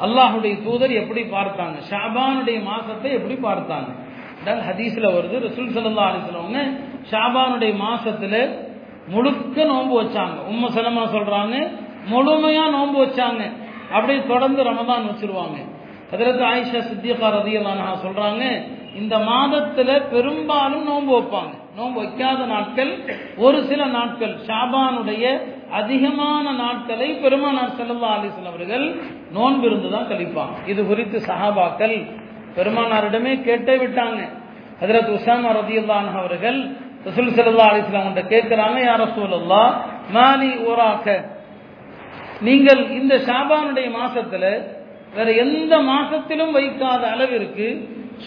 [0.04, 1.76] அல்லாஹுடைய தூதர் எப்படி பார்த்தாங்க?
[1.90, 3.90] ஷாபானுடைய மாசத்தை எப்படி பார்த்தாங்க?
[4.68, 5.37] ஹதீஸ்ல வருது.
[5.46, 6.61] ரசூல் சல்லா அலிஸ்லவங்க
[7.11, 8.35] ஷாபானுடைய மாசத்துல
[9.14, 10.37] முழுக்க நோன்பு வச்சாங்க.
[10.50, 11.54] உம்ம சலமா சொல்றாங்க
[12.12, 13.42] முழுமையா நோன்பு வச்சாங்க.
[13.94, 15.59] அப்படியே தொடர்ந்து ரமதான் வச்சிருவாங்க.
[16.12, 18.44] அதற்கு ஆயிஷா சித்தியகா ரதியல்லானா சொல்றாங்க
[18.94, 21.53] இந்த மாதத்துல பெரும்பாலும் நோன்பு வைப்பாங்க.
[21.76, 22.90] நோன்பு வைக்காத நாட்கள்
[23.37, 25.24] ஒரு சில நாட்கள் ஷாபானுடைய
[25.70, 28.87] அதிகமான நாட்களை பெருமானார் செல்லல்லா அலிஸ்லாம் அவர்கள்
[29.33, 30.55] நோன்பு இருந்துதான் கழிப்பாங்க.
[30.66, 31.96] இது குறித்து சஹாபாக்கள்
[32.57, 34.20] பெருமானாரிடமே கேட்டே விட்டாங்க.
[34.81, 36.61] ஹதரத் உசாமா ரதியுல்லான் அவர்கள்
[37.05, 39.62] ரசூல் செல்லா அலிஸ்லாம் கேட்கிறாங்க யார சூழல்லா
[40.12, 41.09] மாலி ஓராக்க
[42.40, 44.44] நீங்கள் இந்த ஷாபானுடைய மாசத்துல
[45.14, 47.68] வேற எந்த மாசத்திலும் வைக்காத அளவிற்கு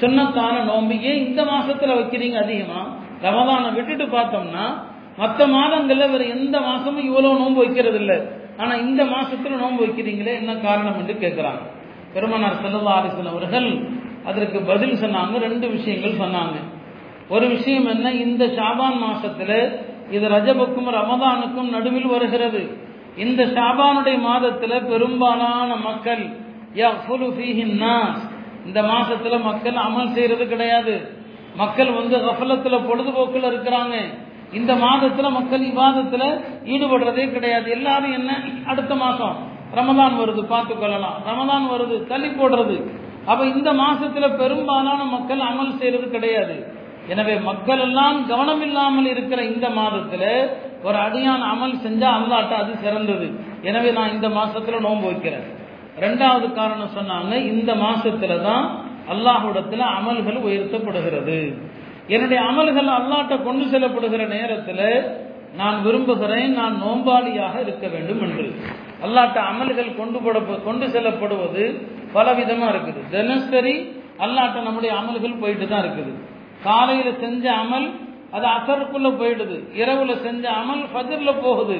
[0.01, 2.81] சுண்ணத்தான நோம்பு ஏன் இந்த மாசத்துல வைக்கிறீங்க அதிகமா?
[3.21, 4.65] ரமதானை விட்டுட்டு பார்த்தோம்னா
[5.17, 8.17] மற்ற மாதங்கள்ல வேற எந்த மாசமும் இவ்வளவு நோன்பு வைக்கிறது இல்லை
[8.57, 11.61] ஆனா இந்த மாசத்துல நோன்பு வைக்கிறீங்களே என்ன காரணம் என்று கேட்கிறாங்க
[12.13, 13.69] பெருமனார் செல்லல்லா அலிசன் அவர்கள்
[14.25, 16.57] அதற்கு பதில் சொன்னாங்க ரெண்டு விஷயங்கள் சொன்னாங்க.
[17.29, 19.51] ஒரு விஷயம் என்ன இந்த ஷாபான் மாசத்துல
[20.11, 22.61] இது ரஜபுக்கும் ரமதானுக்கும் நடுவில் வருகிறது.
[23.17, 26.23] இந்த ஷாபானுடைய மாதத்துல பெரும்பாலான மக்கள்
[28.65, 30.93] இந்த மாசத்துல மக்கள் அமல் செய்யறது கிடையாது.
[31.55, 33.95] மக்கள் வந்து கஃபலத்துல பொழுதுபோக்கில் இருக்கிறாங்க.
[34.51, 36.23] இந்த மாதத்துல மக்கள் விவாதத்துல
[36.65, 37.71] ஈடுபடுறதே கிடையாது.
[37.71, 38.31] எல்லாரும் என்ன?
[38.65, 39.35] அடுத்த மாசம்
[39.75, 41.17] ரமதான் வருது பார்த்து கொள்ளலாம்.
[41.27, 42.75] ரமதான் வருது தள்ளி போடுறது.
[43.25, 46.55] அப்ப இந்த மாசத்துல பெரும்பாலான மக்கள் அமல் செய்யறது கிடையாது.
[47.07, 50.23] எனவே மக்கள் எல்லாம் கவனம் இல்லாமல் இருக்கிற இந்த மாதத்துல
[50.83, 53.27] ஒரு அடியான் அமல் செஞ்சா அல்லாட்ட அது சிறந்தது.
[53.61, 55.45] எனவே நான் இந்த மாசத்துல நோன்பு வைக்கிறேன்.
[56.03, 58.65] ரெண்டாவது காரணம் சொன்னாங்க இந்த மாசத்துல தான்
[59.13, 61.39] அல்லாஹுடத்துல அமல்கள் உயர்த்தப்படுகிறது.
[62.13, 64.87] என்னுடைய அமல்கள் அல்லாட்ட கொண்டு செல்லப்படுகிற நேரத்தில்
[65.59, 68.45] நான் விரும்புகிறேன் நான் நோம்பாளியாக இருக்க வேண்டும் என்று.
[69.05, 70.19] அல்லாட்ட அமல்கள் கொண்டு
[70.67, 71.65] கொண்டு செல்லப்படுவது
[72.15, 73.01] பல விதமா இருக்குது.
[73.15, 73.75] தினசரி
[74.23, 76.13] அல்லாட்ட நம்முடைய அமல்கள் போயிட்டு தான் இருக்குது.
[76.67, 77.87] காலையில செஞ்ச அமல்
[78.35, 79.57] அது அசருக்குள்ள போயிடுது.
[79.81, 81.77] இரவுல செஞ்ச அமல் ஃபஜர்ல போகுது.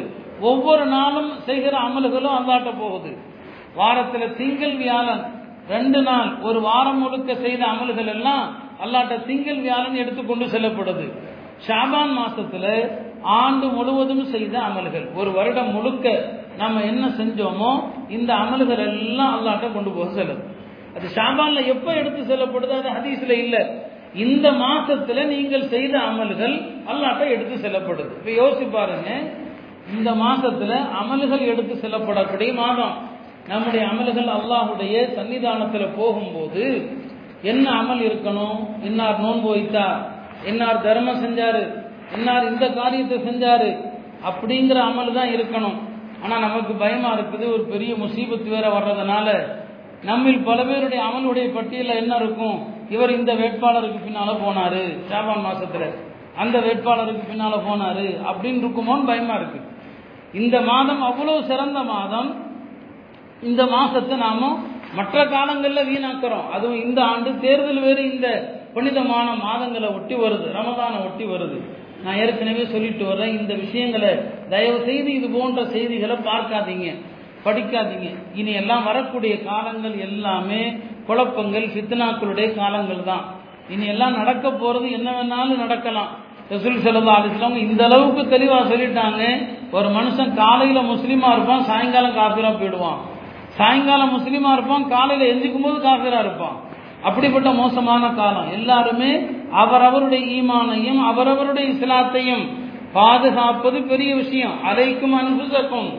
[0.49, 3.11] ஒவ்வொரு நாளும் செய்கிற அமல்களும் அல்லாட்ட போகுது.
[3.77, 5.23] வாரத்துல திங்கள் வியாழன்
[5.67, 8.45] ரெண்டு நாள் ஒரு வாரம் முழுக்க செய்த அமல்கள் எல்லாம்
[8.83, 11.05] அல்லாட்ட திங்கள் வியாழன் எடுத்துக்கொண்டு செல்லப்படுது.
[11.67, 12.65] ஷாபான் மாசத்துல
[13.21, 15.05] ஆண்டு முழுவதும் செய்த அமல்கள்.
[15.15, 16.07] ஒரு வருடம் முழுக்க
[16.57, 17.71] நம்ம என்ன செஞ்சோமோ
[18.09, 20.43] இந்த அமல்கள் எல்லாம் அல்லாட்ட கொண்டு போக செல்லுது.
[20.95, 23.57] அது ஷாபான்ல எப்ப எடுத்து செல்லப்படுது அது ஹதீஸ்ல இல்ல.
[24.15, 26.55] இந்த மாசத்துல நீங்கள் செய்த அமல்கள்
[26.91, 28.11] அல்லாட்ட எடுத்து செல்லப்படுது.
[28.19, 29.09] இப்ப யோசிச்சு பாருங்க
[29.93, 32.93] இந்த மாசத்துல அமல்கள் எடுத்து செல்லப்படக்கூடிய மாதம்.
[33.47, 36.89] நம்முடைய அமல்கள் அல்லாஹுடைய சன்னிதானத்தில் போகும்போது
[37.41, 38.83] என்ன அமல் இருக்கணும்?
[38.83, 40.11] இன்னார் நோன்பு வைத்தார்.
[40.45, 41.73] இன்னார் தர்மம் செஞ்சாரு.
[42.15, 43.77] இன்னார் இந்த காரியத்தை செஞ்சாரு.
[44.29, 45.77] அப்படிங்கிற அமல் தான் இருக்கணும்.
[46.23, 47.53] ஆனால் நமக்கு பயமா இருக்குது.
[47.53, 49.47] ஒரு பெரிய முசீபத்து வேற வர்றதுனால
[50.03, 52.67] நம்மில் பல பேருடைய அமலுடைய பட்டியலில் என்ன இருக்கும்?
[52.89, 54.99] இவர் இந்த வேட்பாளருக்கு பின்னால போனாரு.
[55.11, 55.93] சாபான் மாசத்துல
[56.37, 58.21] அந்த வேட்பாளருக்கு பின்னால போனாரு.
[58.31, 59.61] அப்படின்னு இருக்குமோன்னு பயமா இருக்கு.
[60.33, 62.51] இந்த மாதம் அவ்வளவு சிறந்த மாதம்.
[63.43, 64.57] இந்த மாசத்தை நாம
[64.97, 66.49] மற்ற காலங்களில் வீணாக்கிறோம்.
[66.55, 68.27] அதுவும் இந்த ஆண்டு தேர்தல் வேறு இந்த
[68.73, 70.47] புனிதமான மாதங்களை ஒட்டி வருது.
[70.57, 71.57] ரமதானை ஒட்டி வருது.
[72.03, 73.39] நான் ஏற்கனவே சொல்லிட்டு வர்றேன்.
[73.39, 74.11] இந்த விஷயங்களை
[74.49, 76.89] தயவு செய்து இது போன்ற செய்திகளை பார்க்காதீங்க.
[77.45, 78.09] படிக்காதீங்க.
[78.33, 80.61] இனி எல்லாம் வரக்கூடிய காலங்கள் எல்லாமே
[81.07, 83.23] குழப்பங்கள் ஃபித்னாக்களுடைய காலங்கள் தான்.
[83.69, 86.11] இனி எல்லாம் நடக்க போறது என்ன வேணாலும் நடக்கலாம்.
[86.51, 89.23] ரசூல் சல்லா அலிஸ்லாம் இந்த அளவுக்கு தெளிவா சொல்லிட்டாங்க.
[89.71, 93.01] ஒரு மனுஷன் காலையில முஸ்லீமா இருப்பான் சாயங்காலம் காஃபிரா போயிடுவான்.
[93.53, 96.55] சாயங்காலம் முஸ்லீமா இருப்பான் காலையில எந்திக்கும் போது காஃபிரா இருப்பான்.
[97.03, 98.51] அப்படிப்பட்ட மோசமான காலம்.
[98.51, 99.19] எல்லாருமே
[99.51, 102.47] அவரவருடைய ஈமானையும் அவரவருடைய இஸ்லாத்தையும்
[102.93, 104.51] பாதுகாப்பது பெரிய விஷயம்.
[104.65, 105.93] அலைக்கும் அன்புசக்கும்.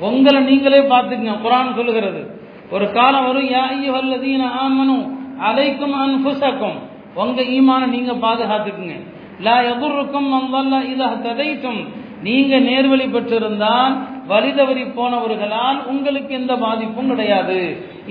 [0.00, 1.36] உங்களை நீங்களே பார்த்துக்கங்க.
[1.44, 2.40] குரான் சொல்லுகிறது.
[2.70, 5.08] ஒரு காலம் வரும் யா ஐயுஹல்லதீன ஆமனு
[5.40, 6.78] அலைக்கும் அன்புசக்கும்.
[7.14, 9.06] உங்க ஈமான நீங்க பாதுகாத்துக்குங்க.
[9.40, 11.86] லா எதுருக்கும் மந்தல்ல இதா ததைத்தும்.
[12.22, 13.96] நீங்க நேர்வழி பெற்றிருந்தால்
[14.30, 17.58] வழிதவறி போனவர்களால் உங்களுக்கு எந்த பாதிப்பும் கிடையாது.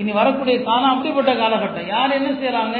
[0.00, 1.90] இனி வரக்கூடிய காலம் அப்படிப்பட்ட காலகட்டம்.
[1.94, 2.76] யார் என்ன செய்யறாங்க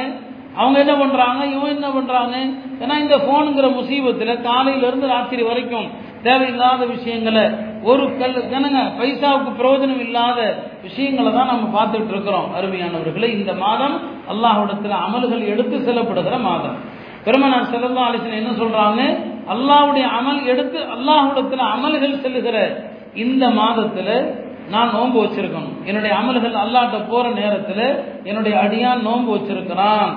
[0.60, 1.42] அவங்க என்ன பண்றாங்க?
[1.54, 2.36] இவன் என்ன பண்றாங்க?
[2.82, 5.88] ஏன்னா இந்த போனுங்கிற முசீபத்துல காலையில இருந்து ராத்திரி வரைக்கும்
[6.26, 7.44] தேவையில்லாத விஷயங்களை
[7.90, 10.38] ஒரு கல் என்னங்க பைசாவுக்கு பிரயோஜனம் இல்லாத
[10.86, 13.28] விஷயங்களை தான் நம்ம பார்த்துட்டு இருக்கிறோம் அருமையானவர்களை.
[13.38, 13.94] இந்த மாதம்
[14.32, 16.76] அல்லாஹ்விடத்துல அமல்கள் எடுத்து செல்லப்படுகிற மாதம்.
[17.24, 19.00] பெருமனார் செல்லல்லா அலிசன் என்ன சொல்றாங்க?
[19.54, 22.58] அல்லாஹுடைய அமல் எடுத்து அல்லாஹ்விடத்துல அமல்கள் செல்லுகிற
[23.14, 24.34] இந்த மாதத்தில்
[24.68, 25.86] நான் நோன்பு வச்சிருக்கணும்.
[25.86, 30.12] என்னுடைய அமல்கள் அல்லாட்ட போற நேரத்தில் என்னுடைய அடியான் நோன்பு வச்சிருக்கிறான்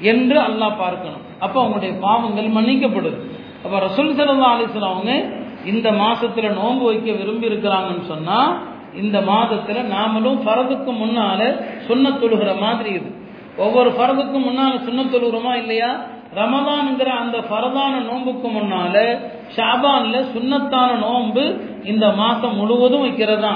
[0.00, 1.22] என்று அல்லாஹ் பார்க்கணும்.
[1.38, 3.18] அப்போ அவங்களுடைய பாவங்கள் மன்னிக்கப்படுது.
[3.64, 5.24] அப்போ ரசூல் சல்லா அலிஸ்லாம் அவங்க
[5.64, 11.40] இந்த மாசத்துல நோன்பு வைக்க விரும்பி இருக்கிறாங்கன்னு சொன்னா இந்த மாதத்துல நாமளும் பரதுக்கு முன்னால
[11.88, 13.10] சுண்ண தொழுகிற மாதிரி இது.
[13.56, 16.06] ஒவ்வொரு பரதுக்கும் முன்னால சுண்ண தொழுகிறோமா இல்லையா?
[16.34, 19.20] ரமதான்ங்கிற அந்த பரதான நோன்புக்கு முன்னால
[19.56, 23.54] ஷாபான்ல சுண்ணத்தான நோன்பு இந்த மாசம் முழுவதும் வைக்கிறதா?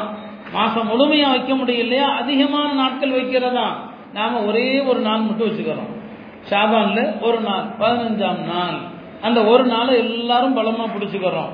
[0.53, 3.67] மாசம் முழுமையா வைக்க முடியலையா அதிகமான நாட்கள் வைக்கிறதா?
[4.13, 5.91] நாம ஒரே ஒரு நாள் மட்டும் வச்சுக்கிறோம்.
[6.51, 8.79] ஷாபான்ல ஒரு நாள் பதினஞ்சாம் நாள்.
[9.21, 11.53] அந்த ஒரு நாளை எல்லாரும் பலமா பிடிச்சுக்கிறோம்.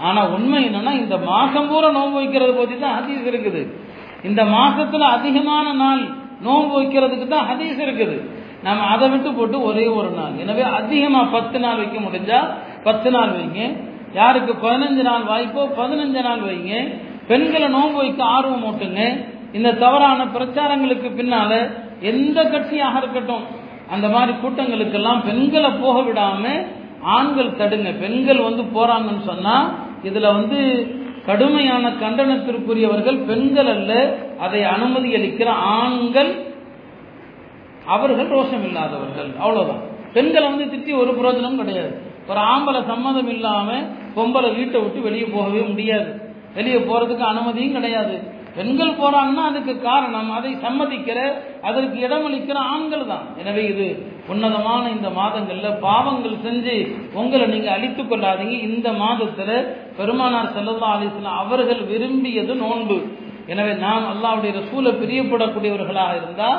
[0.00, 3.62] ஆனா உண்மை என்னன்னா இந்த மாசம் பூரா நோன்பு வைக்கிறது பத்தி தான் ஹதீஸ் இருக்குது.
[4.22, 6.02] இந்த மாசத்துல அதிகமான நாள்
[6.40, 8.16] நோன்பு வைக்கிறதுக்கு தான் ஹதீஸ் இருக்குது.
[8.62, 10.34] நம்ம அதை விட்டு போட்டு ஒரே ஒரு நாள்.
[10.38, 12.40] எனவே அதிகமா பத்து நாள் வைக்க முடிஞ்சா
[12.82, 13.60] பத்து நாள் வைங்க.
[14.14, 16.98] யாருக்கு பதினஞ்சு நாள் வாய்ப்போ பதினஞ்சு நாள் வைங்க.
[17.26, 23.44] பெண்களை நோன்பு வைக்க ஆர்வம் ஓட்டுங்க இந்த தவறான பிரச்சாரங்களுக்கு பின்னால எந்த கட்சியாக இருக்கட்டும்
[23.90, 26.66] அந்த மாதிரி கூட்டங்களுக்கெல்லாம் பெண்களை போக விடாம
[27.02, 27.90] ஆண்கள் தடுங்க.
[27.90, 30.58] பெண்கள் வந்து போறாங்கன்னு சொன்னா இதுல வந்து
[31.26, 36.46] கடுமையான கண்டனத்திற்குரியவர்கள் பெண்கள் அல்ல அதை அனுமதி அளிக்கிற ஆண்கள்
[37.86, 39.82] அவர்கள் ரோஷம் இல்லாதவர்கள் அவ்வளவுதான்.
[40.12, 42.07] பெண்களை வந்து திட்டி ஒரு பிரயோஜனம் கிடையாது.
[42.30, 43.68] ஒரு ஆம்பளை சம்மதம் இல்லாம
[44.16, 46.10] பொம்பளை வீட்டை விட்டு வெளியே போகவே முடியாது.
[46.56, 48.16] வெளியே போறதுக்கு அனுமதியும் கிடையாது.
[48.56, 51.18] பெண்கள் போறாங்கன்னா அதுக்கு காரணம் அதை சம்மதிக்கிற
[51.68, 53.26] அதற்கு இடமளிக்கிற ஆண்கள் தான்.
[53.40, 53.86] எனவே இது
[54.32, 56.76] உன்னதமான இந்த மாதங்கள்ல பாவங்கள் செஞ்சு
[57.20, 58.56] உங்களை நீங்க அழித்துக் கொள்ளாதீங்க.
[58.68, 59.50] இந்த மாதத்துல
[59.98, 62.98] பெருமானார் செல்லல்லா அலிஸ்லாம் அவர்கள் விரும்பியது நோன்பு.
[63.52, 66.58] எனவே நாம் அல்லாவுடைய ரசூலை பிரியப்படக்கூடியவர்களாக இருந்தால்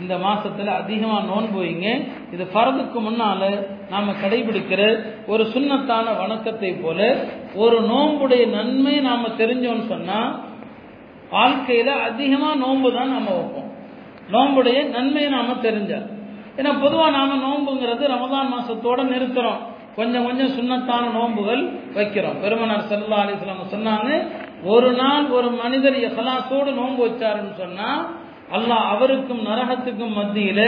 [0.00, 1.88] இந்த மாசத்துல அதிகமா நோன்பு வைங்க.
[2.32, 3.42] இது ஃபரதுக்கு முன்னால
[3.90, 4.82] நாம கடைபிடிக்கிற
[5.26, 7.16] ஒரு சுண்ணத்தான வணக்கத்தை போல
[7.54, 10.18] ஒரு நோன்புடைய நன்மை நாம தெரிஞ்சோம்னு சொன்னா
[11.30, 13.70] வாழ்க்கையில அதிகமா நோன்பு தான் நாம வைப்போம்.
[14.30, 16.00] நோன்புடைய நன்மையை நாம தெரிஞ்சா.
[16.56, 19.62] ஏன்னா பொதுவா நாம நோன்புங்கிறது ரமதான் மாசத்தோட நிறுத்துறோம்.
[19.96, 21.62] கொஞ்சம் கொஞ்சம் சுண்ணத்தான நோன்புகள்
[21.94, 22.36] வைக்கிறோம்.
[22.40, 24.10] பெருமனார் செல்லா அலிஸ்லாம் சொன்னாங்க
[24.62, 27.88] ஒரு நாள் ஒரு மனிதர் எஹலாசோடு நோன்பு வச்சாருன்னு சொன்னா
[28.56, 30.60] அல்லாஹ் அவருக்கும் நரகத்துக்கும் மத்தியில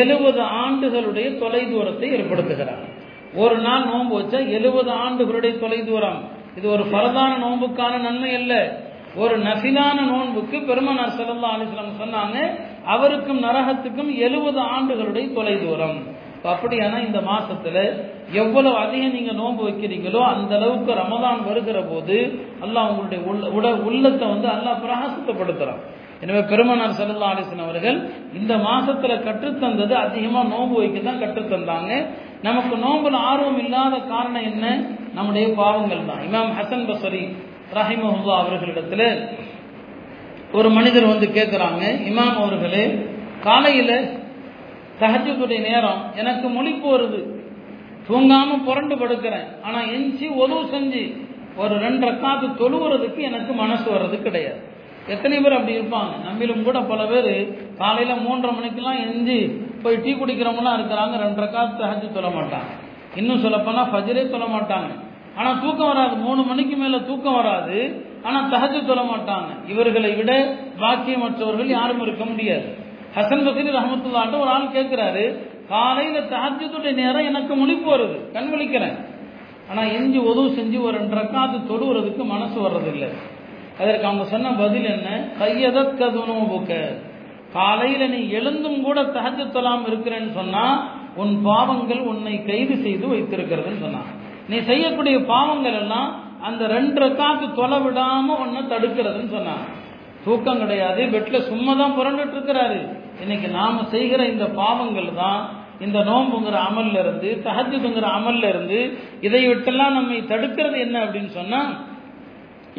[0.00, 2.84] எழுபது ஆண்டுகளுடைய தொலைதூரத்தை ஏற்படுத்துகிறார்
[3.42, 6.18] ஒரு நாள் நோன்பு வச்சா எழுபது ஆண்டுகளுடைய தொலைதூரம்.
[6.58, 8.52] இது ஒரு பரதான நோன்புக்கான நன்மை அல்ல.
[9.22, 12.36] ஒரு நசிலான நோன்புக்கு பெருமனார் சல்லா அலிஸ்லாம் சொன்னாங்க
[12.94, 15.98] அவருக்கும் நரகத்துக்கும் எழுபது ஆண்டுகளுடைய தொலைதூரம்.
[16.52, 17.76] அப்படியானா இந்த மாசத்துல
[18.32, 22.16] எவ்வளவு அதிகம் நீங்க நோன்பு வைக்கிறீங்களோ அந்த அளவுக்கு ரமதான் வருகிற போது
[22.64, 23.20] அல்லாஹ் உங்களுடைய
[23.54, 25.82] உள்ள உள்ளத்தை வந்து அல்லாஹ் பிரகாசத்தப்படுத்துறான்.
[26.24, 27.98] எனவே பெருமனார் செல்லா அலிசன் அவர்கள்
[28.38, 31.90] இந்த மாசத்துல கற்றுத்தந்தது அதிகமா நோன்பு வைக்க தான் கற்றுத்தந்தாங்க.
[32.46, 34.64] நமக்கு நோன்புல ஆர்வம் இல்லாத காரணம் என்ன?
[35.16, 36.22] நம்முடைய பாவங்கள் தான்.
[36.28, 37.22] இமாம் ஹசன் பசரி
[37.78, 39.02] ரஹிமஹுல்லா அவர்களிடத்துல
[40.58, 42.84] ஒரு மனிதர் வந்து கேட்குறாங்க இமாம் அவர்களே
[43.46, 43.96] காலையில்
[45.00, 47.20] தஹஜத்துடைய நேரம் எனக்கு மொழிப்பு வருது
[48.08, 49.46] தூங்காம புரண்டு படுக்கிறேன்.
[49.66, 51.02] ஆனா எஞ்சி உதவு செஞ்சு
[51.62, 54.60] ஒரு ரெண்டு காத்து தொழுவுறதுக்கு எனக்கு மனசு வர்றது கிடையாது.
[55.08, 56.12] எத்தனை பேர் அப்படி இருப்பாங்க?
[56.24, 57.32] நம்மளும் கூட பல பேர்
[57.78, 59.38] காலையில் மூன்றரை மணிக்கெல்லாம் எஞ்சி
[59.82, 61.14] போய் டீ குடிக்கிறவங்களாம் இருக்கிறாங்க.
[61.24, 62.70] ரெண்டரை காத்து ஹஜ்ஜு சொல்ல மாட்டாங்க.
[63.14, 64.90] இன்னும் சொல்லப்போனால் ஃபஜரே சொல்ல மாட்டாங்க.
[65.36, 66.16] ஆனால் தூக்கம் வராது.
[66.16, 67.78] மூணு மணிக்கு மேலே தூக்கம் வராது.
[68.22, 69.50] ஆனால் தஹஜு தொழ மாட்டாங்க.
[69.66, 70.32] இவர்களை விட
[70.78, 72.68] பாக்கியமற்றவர்கள் யாரும் இருக்க முடியாது.
[73.16, 75.24] ஹசன் பசீர் ரஹமத்துல்லாட்ட ஒரு ஆள் கேட்குறாரு
[75.68, 78.16] காலையில் தஹஜத்துடைய நேரம் எனக்கு முழிப்பு வருது.
[78.32, 78.96] கண் விழிக்கிறேன்
[79.70, 83.10] ஆனால் எஞ்சி உதவு செஞ்சு ஒரு ரெண்டு ரக்காத்து தொழுவுறதுக்கு மனசு வர்றதில்லை.
[83.78, 85.08] அதற்கு அவங்க சொன்ன பதில் என்ன?
[85.38, 86.72] கையதற்கதுனோபுக்க
[87.54, 90.64] காலையில் நீ எழுந்தும் கூட தஹஜ தொலாம் இருக்கிறேன்னு சொன்னா
[91.16, 94.08] உன் பாவங்கள் உன்னை கைது செய்து வைத்திருக்கிறதுன்னு சொன்னான்
[94.48, 96.08] நீ செய்யக்கூடிய பாவங்கள் எல்லாம்
[96.42, 99.64] அந்த ரெண்டு காத்து தொலை விடாம உன்னை தடுக்கிறதுன்னு சொன்னான்
[100.24, 101.00] தூக்கம் கிடையாது.
[101.14, 102.78] பெட்ல சும்மா தான் புரண்டுட்டு இருக்கிறாரு
[103.22, 105.40] இன்னைக்கு நாம செய்கிற இந்த பாவங்கள் தான்
[105.80, 108.78] இந்த நோம்புங்கிற அமல்ல இருந்து தஹஜுங்கிற அமல்ல இருந்து
[109.20, 111.60] இதை விட்டெல்லாம் நம்மை தடுக்கிறது என்ன அப்படின்னு சொன்னா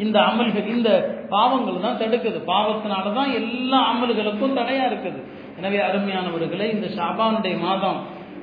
[0.04, 0.90] இந்த அமல்கள் இந்த
[1.34, 2.38] பாவங்கள் தான் தடுக்குது.
[2.52, 5.20] பாவத்தினால தான் எல்லா அமல்களுக்கும் தடையா இருக்குது.
[5.58, 7.98] எனவே அருமையானவர்களே இந்த ஷாபானுடைய மாதம்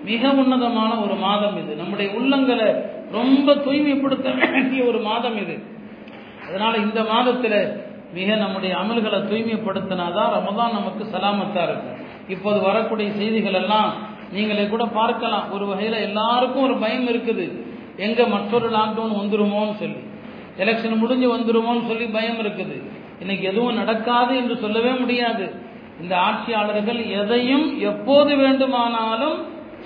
[0.09, 1.73] மிக உன்னதமான ஒரு மாதம் இது.
[1.81, 2.69] நம்முடைய உள்ளங்களை
[3.17, 5.55] ரொம்ப தூய்மைப்படுத்த வேண்டிய ஒரு மாதம் இது.
[6.47, 7.55] அதனால இந்த மாதத்துல
[8.17, 11.99] மிக நம்முடைய அமல்களை தூய்மைப்படுத்தினாதான் ரமதான் நமக்கு சலாமத்தா இருக்கும்
[12.33, 13.91] இப்போது வரக்கூடிய செய்திகள் எல்லாம்
[14.35, 15.45] நீங்களே கூட பார்க்கலாம்.
[15.55, 17.45] ஒரு வகையில எல்லாருக்கும் ஒரு பயம் இருக்குது.
[18.05, 19.99] எங்க மற்றொரு லாக்டவுன் வந்துருமோன்னு சொல்லி.
[20.61, 22.75] எலெக்ஷன் முடிஞ்சு வந்துடுவோம்னு சொல்லி பயம் இருக்குது.
[23.19, 25.45] இன்னைக்கு எதுவும் நடக்காது என்று சொல்லவே முடியாது.
[26.01, 29.37] இந்த ஆட்சியாளர்கள் எதையும் எப்போது வேண்டுமானாலும்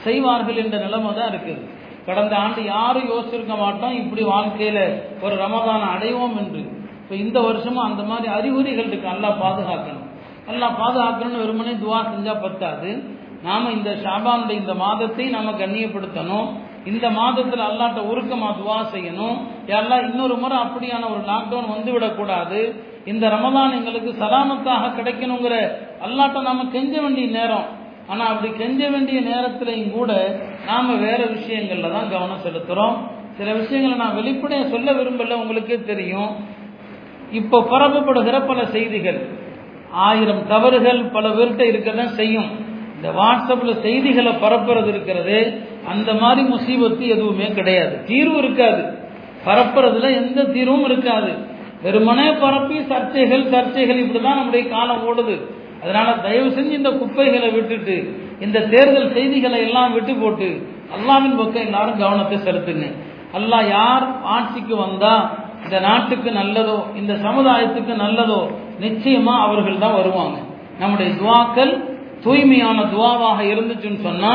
[0.05, 1.61] செய்வார்கள் என்ற நிலைமை தான் இருக்குது.
[2.07, 4.79] கடந்த ஆண்டு யாரும் யோசிச்சிருக்க மாட்டோம் இப்படி வாழ்க்கையில
[5.21, 6.61] ஒரு ரமதானம் அடைவோம் என்று.
[7.01, 9.11] இப்போ இந்த வருஷமும் அந்த மாதிரி அறிகுறிகள் இருக்கு.
[9.13, 10.05] நல்லா பாதுகாக்கணும்.
[10.47, 12.89] நல்லா பாதுகாக்கணும்னு வெறுமனே துவா செஞ்சா பத்தாது.
[13.43, 16.47] நாம இந்த ஷாபானுடைய இந்த மாதத்தை நாம கண்ணியப்படுத்தணும்.
[16.85, 19.37] இந்த மாதத்துல அல்லாட்ட உருக்கமா துவா செய்யணும்.
[19.65, 26.65] எல்லாம் இன்னொரு முறை அப்படியான ஒரு லாக்டவுன் வந்து விடக்கூடாது இந்த ரமதான் எங்களுக்கு சலாமத்தாக கிடைக்கணுங்கிற அல்லாட்ட நாம
[26.65, 27.65] கெஞ்ச வேண்டிய நேரம்.
[28.07, 32.95] ஆனா அப்படி கெஞ்ச வேண்டிய நேரத்திலையும் கூட நாம வேற விஷயங்கள்ல தான் கவனம் செலுத்துறோம்.
[33.37, 36.29] சில விஷயங்களை நான் வெளிப்படையா சொல்ல விரும்பல உங்களுக்கே தெரியும்.
[37.31, 39.27] இப்போ பரப்பப்படுகிற பல செய்திகள்.
[39.91, 42.66] ஆயிரம் தவறுகள் பல பேர்கிட்ட இருக்கதான் செய்யும்.
[42.97, 45.39] இந்த வாட்ஸ்அப்பில் செய்திகளை பரப்புறது இருக்கிறது
[45.91, 48.05] அந்த மாதிரி முசீபத்து எதுவுமே கிடையாது.
[48.05, 48.81] தீர்வு இருக்காது.
[49.45, 51.31] பரப்புறதுல எந்த தீர்வும் இருக்காது.
[51.83, 55.35] வெறுமனே பரப்பி சர்ச்சைகள் சர்ச்சைகள் இப்படிதான் நம்முடைய காலம் ஓடுது.
[55.83, 57.97] அதனால தயவு செஞ்சு இந்த குப்பைகளை விட்டுட்டு
[58.39, 60.47] இந்த தேர்தல் செய்திகளை எல்லாம் விட்டு போட்டு
[60.95, 62.87] அல்லாவின் பக்கம் எல்லாரும் கவனத்தை செலுத்துங்க.
[63.37, 64.05] அல்லாஹ் யார்
[64.35, 65.13] ஆட்சிக்கு வந்தா
[65.63, 68.39] இந்த நாட்டுக்கு நல்லதோ இந்த சமுதாயத்துக்கு நல்லதோ
[68.79, 70.37] நிச்சயமா அவர்கள் தான் வருவாங்க.
[70.79, 71.73] நம்முடைய துவாக்கள்
[72.23, 74.33] தூய்மையான துவாவாக இருந்துச்சுன்னு சொன்னா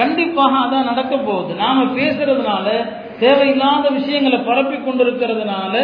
[0.00, 1.52] கண்டிப்பாக அதான் நடக்க போகுது.
[1.62, 2.66] நாம பேசுறதுனால
[3.22, 5.74] தேவையில்லாத விஷயங்களை பரப்பி கொண்டிருக்கிறதுனால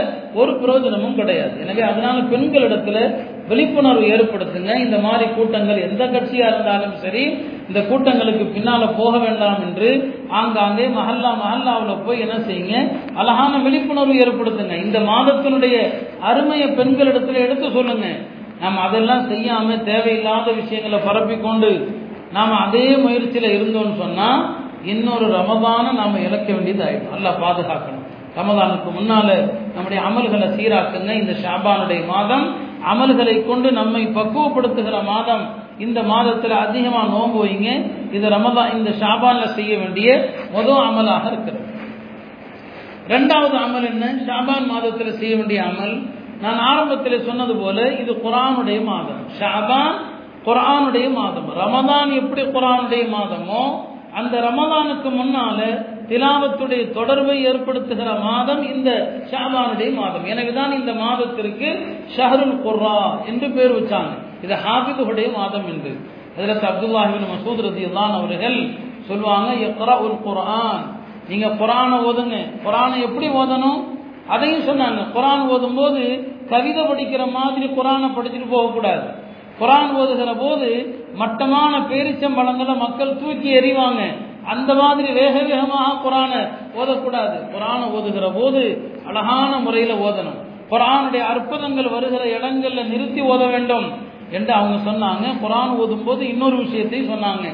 [0.41, 1.57] ஒரு பிரயோஜனமும் கிடையாது.
[1.65, 2.99] எனவே அதனால பெண்களிடத்துல
[3.49, 4.71] விழிப்புணர்வு ஏற்படுத்துங்க.
[4.85, 7.25] இந்த மாதிரி கூட்டங்கள் எந்த கட்சியா இருந்தாலும் சரி
[7.69, 9.91] இந்த கூட்டங்களுக்கு பின்னால போக வேண்டாம் என்று
[10.41, 12.77] ஆங்காங்கே மஹல்லா மஹல்லாவில் போய் என்ன செய்யுங்க?
[13.21, 14.77] அழகான விழிப்புணர்வு ஏற்படுத்துங்க.
[14.87, 15.77] இந்த மாதத்தினுடைய
[16.31, 18.09] அருமையை பெண்களிடத்துல எடுத்து சொல்லுங்க.
[18.61, 21.71] நாம் அதெல்லாம் செய்யாம தேவையில்லாத விஷயங்களை பரப்பிக்கொண்டு
[22.33, 24.43] நாம் அதே முயற்சியில இருந்தோம்னு சொன்னால்
[24.85, 28.05] இன்னொரு ரமதானை நாம இழக்க வேண்டியது ஆகிடும் நல்லா பாதுகாக்கணும்.
[28.37, 29.29] ரமதானுக்கு முன்னால
[29.75, 31.11] நம்முடைய அமல்களை சீராக்குங்க.
[31.13, 32.47] இந்த ஷாபானுடைய மாதம்
[32.93, 35.45] அமல்களை கொண்டு நம்மை பக்குவப்படுத்துகிற மாதம்.
[35.79, 37.69] இந்த மாதத்துல அதிகமா நோன்பு வைங்க.
[38.13, 40.09] இது ரமதான் இந்த ஷாபான்ல செய்ய வேண்டிய
[40.53, 41.63] முதல் அமலாக இருக்கிறது.
[43.09, 44.05] ரெண்டாவது அமல் என்ன?
[44.27, 45.95] ஷாபான் மாதத்துல செய்ய வேண்டிய அமல்
[46.45, 49.21] நான் ஆரம்பத்தில் சொன்னது போல இது குரானுடைய மாதம்.
[49.39, 49.95] ஷாபான்
[50.47, 51.49] குரானுடைய மாதம்.
[51.63, 53.65] ரமதான் எப்படி குரானுடைய மாதமோ
[54.15, 55.61] அந்த ரமதானுக்கு முன்னால
[56.09, 58.91] திலாவத்துடைய தொடர்பை ஏற்படுத்துகிற மாதம் இந்த
[59.31, 60.25] ஷாபானுடைய மாதம்.
[60.25, 64.15] எனவேதான் இந்த மாதத்திற்கு ஷஹருல் குர்ரா என்று பேர் வச்சாங்க.
[64.43, 65.93] இது ஹாபிதுடைய மாதம் என்று.
[66.37, 68.59] அதில் அப்துல்லாஹிபின் மசூத் ரதி அவர்கள்
[69.01, 70.83] சொல்லுவாங்க எக்ரா உல் குரான்
[71.29, 72.37] நீங்க குரானை ஓதுங்க.
[72.65, 73.83] குரானை எப்படி ஓதணும்?
[74.29, 75.01] அதையும் சொன்னாங்க.
[75.15, 76.03] குரான் ஓதும் போது
[76.49, 79.07] கவிதை படிக்கிற மாதிரி குரானை படிச்சுட்டு போகக்கூடாது.
[79.61, 80.69] குரான் ஓதுகிற போது
[81.15, 84.01] மட்டமான பேரிச்சம்பழங்களை மக்கள் தூக்கி எறிவாங்க.
[84.47, 86.41] அந்த மாதிரி வேக வேகமாக குரானை
[86.81, 87.37] ஓதக்கூடாது.
[87.55, 88.63] குரானை ஓதுகிற போது
[89.07, 90.41] அழகான முறையில் ஓதணும்.
[90.71, 93.87] குரானுடைய அற்புதங்கள் வருகிற இடங்கள்ல நிறுத்தி ஓத வேண்டும்
[94.31, 95.25] என்று அவங்க சொன்னாங்க.
[95.45, 97.47] குரான் ஓதும் போது இன்னொரு விஷயத்தையும் சொன்னாங்க.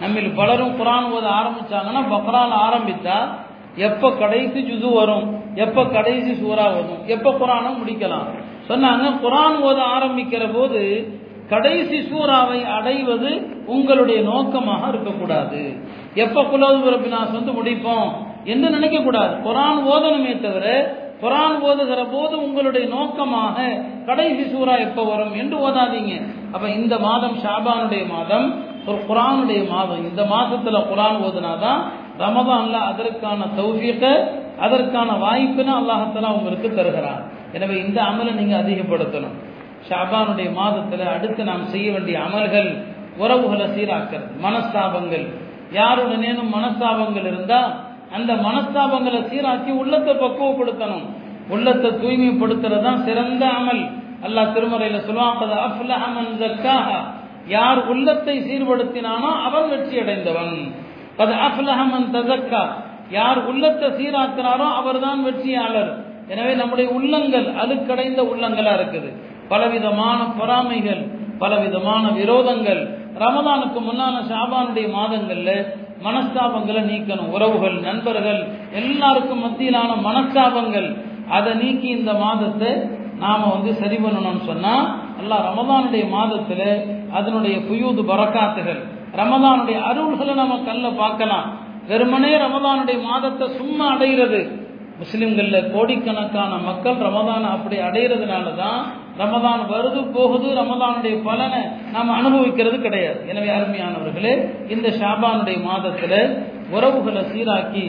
[0.00, 3.18] நம்மில் பலரும் குரான் ஓத ஆரம்பிச்சாங்கன்னா பக்ரான் ஆரம்பித்தா
[3.76, 5.40] எப்ப கடைசி ஜுது வரும்?
[5.54, 7.06] எப்ப கடைசி சூறா வரும்?
[7.06, 8.28] எப்ப குரானை முடிக்கலாம்?
[8.68, 11.10] சொன்னாங்க குரான் ஓத ஆரம்பிக்கிற போது
[11.48, 15.76] கடைசி சூறாவை அடைவது உங்களுடைய நோக்கமாக இருக்கக்கூடாது.
[16.14, 18.08] எப்ப குலவு பிறப்பினாஸ் வந்து முடிப்போம்?
[18.44, 25.34] என்று நினைக்க கூடாது குரான் ஓதணுமே தவிர குரான் ஓதுகிற போது உங்களுடைய நோக்கமாக கடைசி சூறா எப்ப வரும்
[25.34, 26.22] என்று ஓதாதீங்க.
[26.52, 30.02] அப்ப இந்த மாதம் ஷாபானுடைய மாதம் ஒரு குரானுடைய மாதம்.
[30.10, 31.80] இந்த மாதத்துல குரான் ஓதுனாதான்
[32.22, 34.02] ரமதான்ல அதற்கான தௌஃபீக
[34.66, 37.22] அதற்கான வாய்ப்புன்னு அல்லாஹத்தலா உங்களுக்கு தருகிறான்.
[37.56, 39.34] எனவே இந்த அமலை நீங்க அதிகப்படுத்தணும்.
[39.88, 42.70] ஷாபானுடைய மாதத்துல அடுத்து நாம் செய்ய வேண்டிய அமல்கள்
[43.22, 45.26] உறவுகளை சீராக்கிறது மனஸ்தாபங்கள்.
[45.78, 47.60] யாருடனேனும் மனஸ்தாபங்கள் இருந்தா
[48.16, 51.06] அந்த மனஸ்தாபங்களை சீராக்கி உள்ளத்தை பக்குவப்படுத்தணும்.
[51.54, 53.84] உள்ளத்தை தூய்மைப்படுத்துறது தான் சிறந்த அமல்.
[54.26, 55.38] அல்லாஹ் திருமறையில சொல்லுவான்
[57.54, 60.54] யார் உள்ளத்தை சீர்படுத்தினானோ அவன் வெற்றி அடைந்தவன்
[61.22, 62.62] அது அஃப்லஹமன் தசக்கா
[63.16, 65.90] யார் உள்ளத்தை சீராக்கிறாரோ அவர்தான் வெற்றியாளர்.
[66.32, 69.08] எனவே நம்முடைய உள்ளங்கள் அழுக்கடைந்த உள்ளங்களா இருக்குது.
[69.50, 71.02] பலவிதமான பொறாமைகள்
[71.42, 72.82] பலவிதமான விரோதங்கள்.
[73.24, 75.50] ரமதானுக்கு முன்னான ஷாபானுடைய மாதங்கள்ல
[76.06, 77.30] மனஸ்தாபங்களை நீக்கணும்.
[77.36, 78.40] உறவுகள் நண்பர்கள்
[78.80, 80.88] எல்லாருக்கும் மத்தியிலான மனஸ்தாபங்கள்.
[81.36, 82.72] அதை நீக்கி இந்த மாதத்தை
[83.22, 84.74] நாம வந்து சரி பண்ணணும்னு சொன்னா
[85.20, 86.62] அல்லாஹ் ரமதானுடைய மாதத்துல
[87.18, 88.82] அதனுடைய புயூது பறக்காத்துகள்
[89.20, 91.46] ரமதானுடைய அருள்களை நம்ம கல்ல பார்க்கலாம்.
[91.90, 94.40] வெறுமனே ரமதானுடைய மாதத்தை சும்மா அடைகிறது
[95.00, 98.80] முஸ்லிம்கள்ல கோடிக்கணக்கான மக்கள் ரமதான் அப்படி அடைகிறதுனால தான்
[99.22, 101.60] ரமதான் வருது போகுது ரமதானுடைய பலனை
[101.94, 103.20] நாம் அனுபவிக்கிறது கிடையாது.
[103.30, 104.34] எனவே அருமையானவர்களே
[104.74, 106.18] இந்த ஷாபானுடைய மாதத்தில்
[106.76, 107.84] உறவுகளை சீராக்கி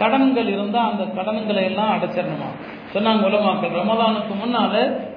[0.00, 2.50] கடன்கள் இருந்தால் அந்த கடன்களை எல்லாம் அடைச்சிடணுமா?
[2.94, 4.74] சொன்னாங்க உலமாக்கள் ரமதானுக்கு முன்னால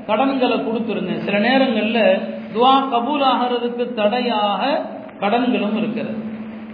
[0.09, 1.13] கடன்களை கொடுத்துருங்க.
[1.25, 2.03] சில நேரங்களில்
[2.55, 4.61] துவா கபூல் ஆகிறதுக்கு தடையாக
[5.21, 6.17] கடன்களும் இருக்கிறது.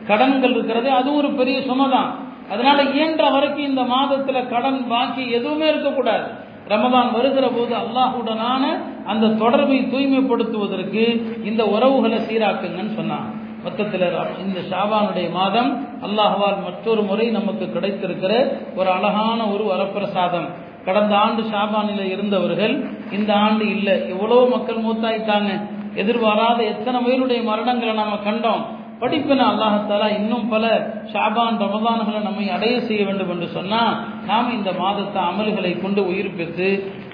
[0.08, 2.10] கடன்கள் இருக்கிறது அது ஒரு பெரிய சுமதான்.
[2.52, 6.50] அதனால இயன்ற வரைக்கும் இந்த மாதத்துல கடன் பாக்கி எதுவுமே இருக்கக்கூடாது.
[6.70, 8.64] ரமதான் வருகிற போது அல்லாஹுடனான
[9.06, 11.04] அந்த தொடர்பை தூய்மைப்படுத்துவதற்கு
[11.44, 13.30] இந்த உறவுகளை சீராக்குங்கன்னு சொன்னாங்க
[13.64, 14.06] மொத்தத்தில்
[14.44, 18.32] இந்த ஷாபானுடைய மாதம் அல்லாஹ்வால் மற்றொரு முறை நமக்கு கிடைத்திருக்கிற
[18.76, 20.48] ஒரு அழகான ஒரு வரப்பிரசாதம்.
[20.86, 22.74] கடந்த ஆண்டு ஷாபானில இருந்தவர்கள்
[23.12, 25.52] இந்த ஆண்டு இல்லை எவ்வளோ மக்கள் மூத்தாயிட்டாங்க.
[25.96, 28.64] எதிர்பாராத எத்தனை பேருடைய மரணங்களை நாம கண்டோம்.
[29.02, 30.66] படிப்பின அல்லாஹாலா இன்னும் பல
[31.14, 33.96] ஷாபான் ரமதான்களை நம்மை அடைய செய்ய வேண்டும் என்று சொன்னால்
[34.28, 36.68] நாம் இந்த மாதத்தை அமல்களை கொண்டு உயிர்ப்பித்து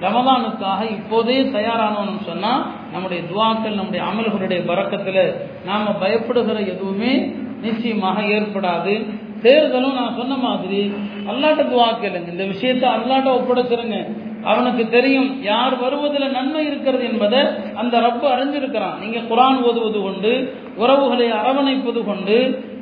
[0.05, 5.23] ரமதானுக்காக இப்போதே தயாரானோம்னு சொன்னால் நம்முடைய துவாக்கள் நம்முடைய அமல்களுடைய பறக்கத்தில்
[5.65, 7.13] நாம் பயப்படுகிற எதுவுமே
[7.61, 8.95] நிச்சயமாக ஏற்படாது.
[9.43, 10.81] தேர்தலும் நான் சொன்ன மாதிரி
[11.29, 12.29] அல்லாட்ட துவா கேளுங்க.
[12.31, 13.97] இந்த விஷயத்தை அல்லாட்ட ஒப்படைச்சிருங்க.
[14.43, 17.41] அவனுக்கு தெரியும் யார் வருவதில் நன்மை இருக்கிறது என்பதை
[17.75, 20.31] அந்த ரப்பு அறிஞ்சிருக்கிறான் நீங்க குரான் ஓதுவது கொண்டு
[20.75, 22.37] உறவுகளை அரவணைப்பது கொண்டு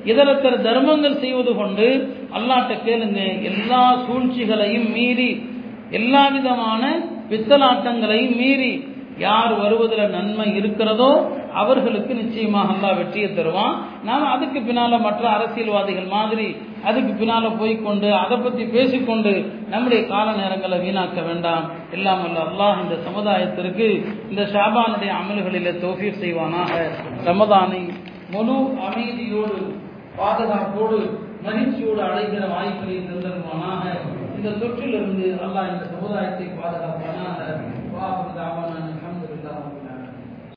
[0.06, 1.88] இதரத்தர் தர்மங்கள் செய்வது கொண்டு
[2.36, 5.32] அல்லாட்ட கேளுங்க எல்லா சூழ்ச்சிகளையும் மீறி
[5.92, 6.84] எல்லா விதமான
[7.30, 8.74] பித்தலாட்டங்களையும் மீறி
[9.20, 11.12] யார் வருவதில் நன்மை இருக்கிறதோ
[11.62, 13.76] அவர்களுக்கு நிச்சயமாக அல்லா வெற்றியை தருவான்.
[14.08, 16.48] நாம் அதுக்கு பின்னால மற்ற அரசியல்வாதிகள் மாதிரி
[16.90, 19.34] அதுக்கு பின்னால போய்கொண்டு அதை பத்தி பேசிக்கொண்டு
[19.74, 21.66] நம்முடைய கால நேரங்களை வீணாக்க வேண்டாம்.
[21.92, 23.88] எல்லாம் அல்ல அல்லாஹ் இந்த சமுதாயத்திற்கு
[24.30, 26.74] இந்த ஷாபானுடைய அமல்களிலே தோஃபீர் செய்வானாக.
[27.30, 27.82] ரமதானை
[28.34, 29.60] முழு அமைதியோடு
[30.20, 31.00] பாதுகாப்போடு
[31.48, 33.84] மகிழ்ச்சியோடு அடைகிற வாய்ப்பை தந்தருவானாக.
[34.38, 37.40] இந்த தொற்றிலிருந்து அல்லாஹ் இந்த சமுதாயத்தை பாதுகாப்பானாக.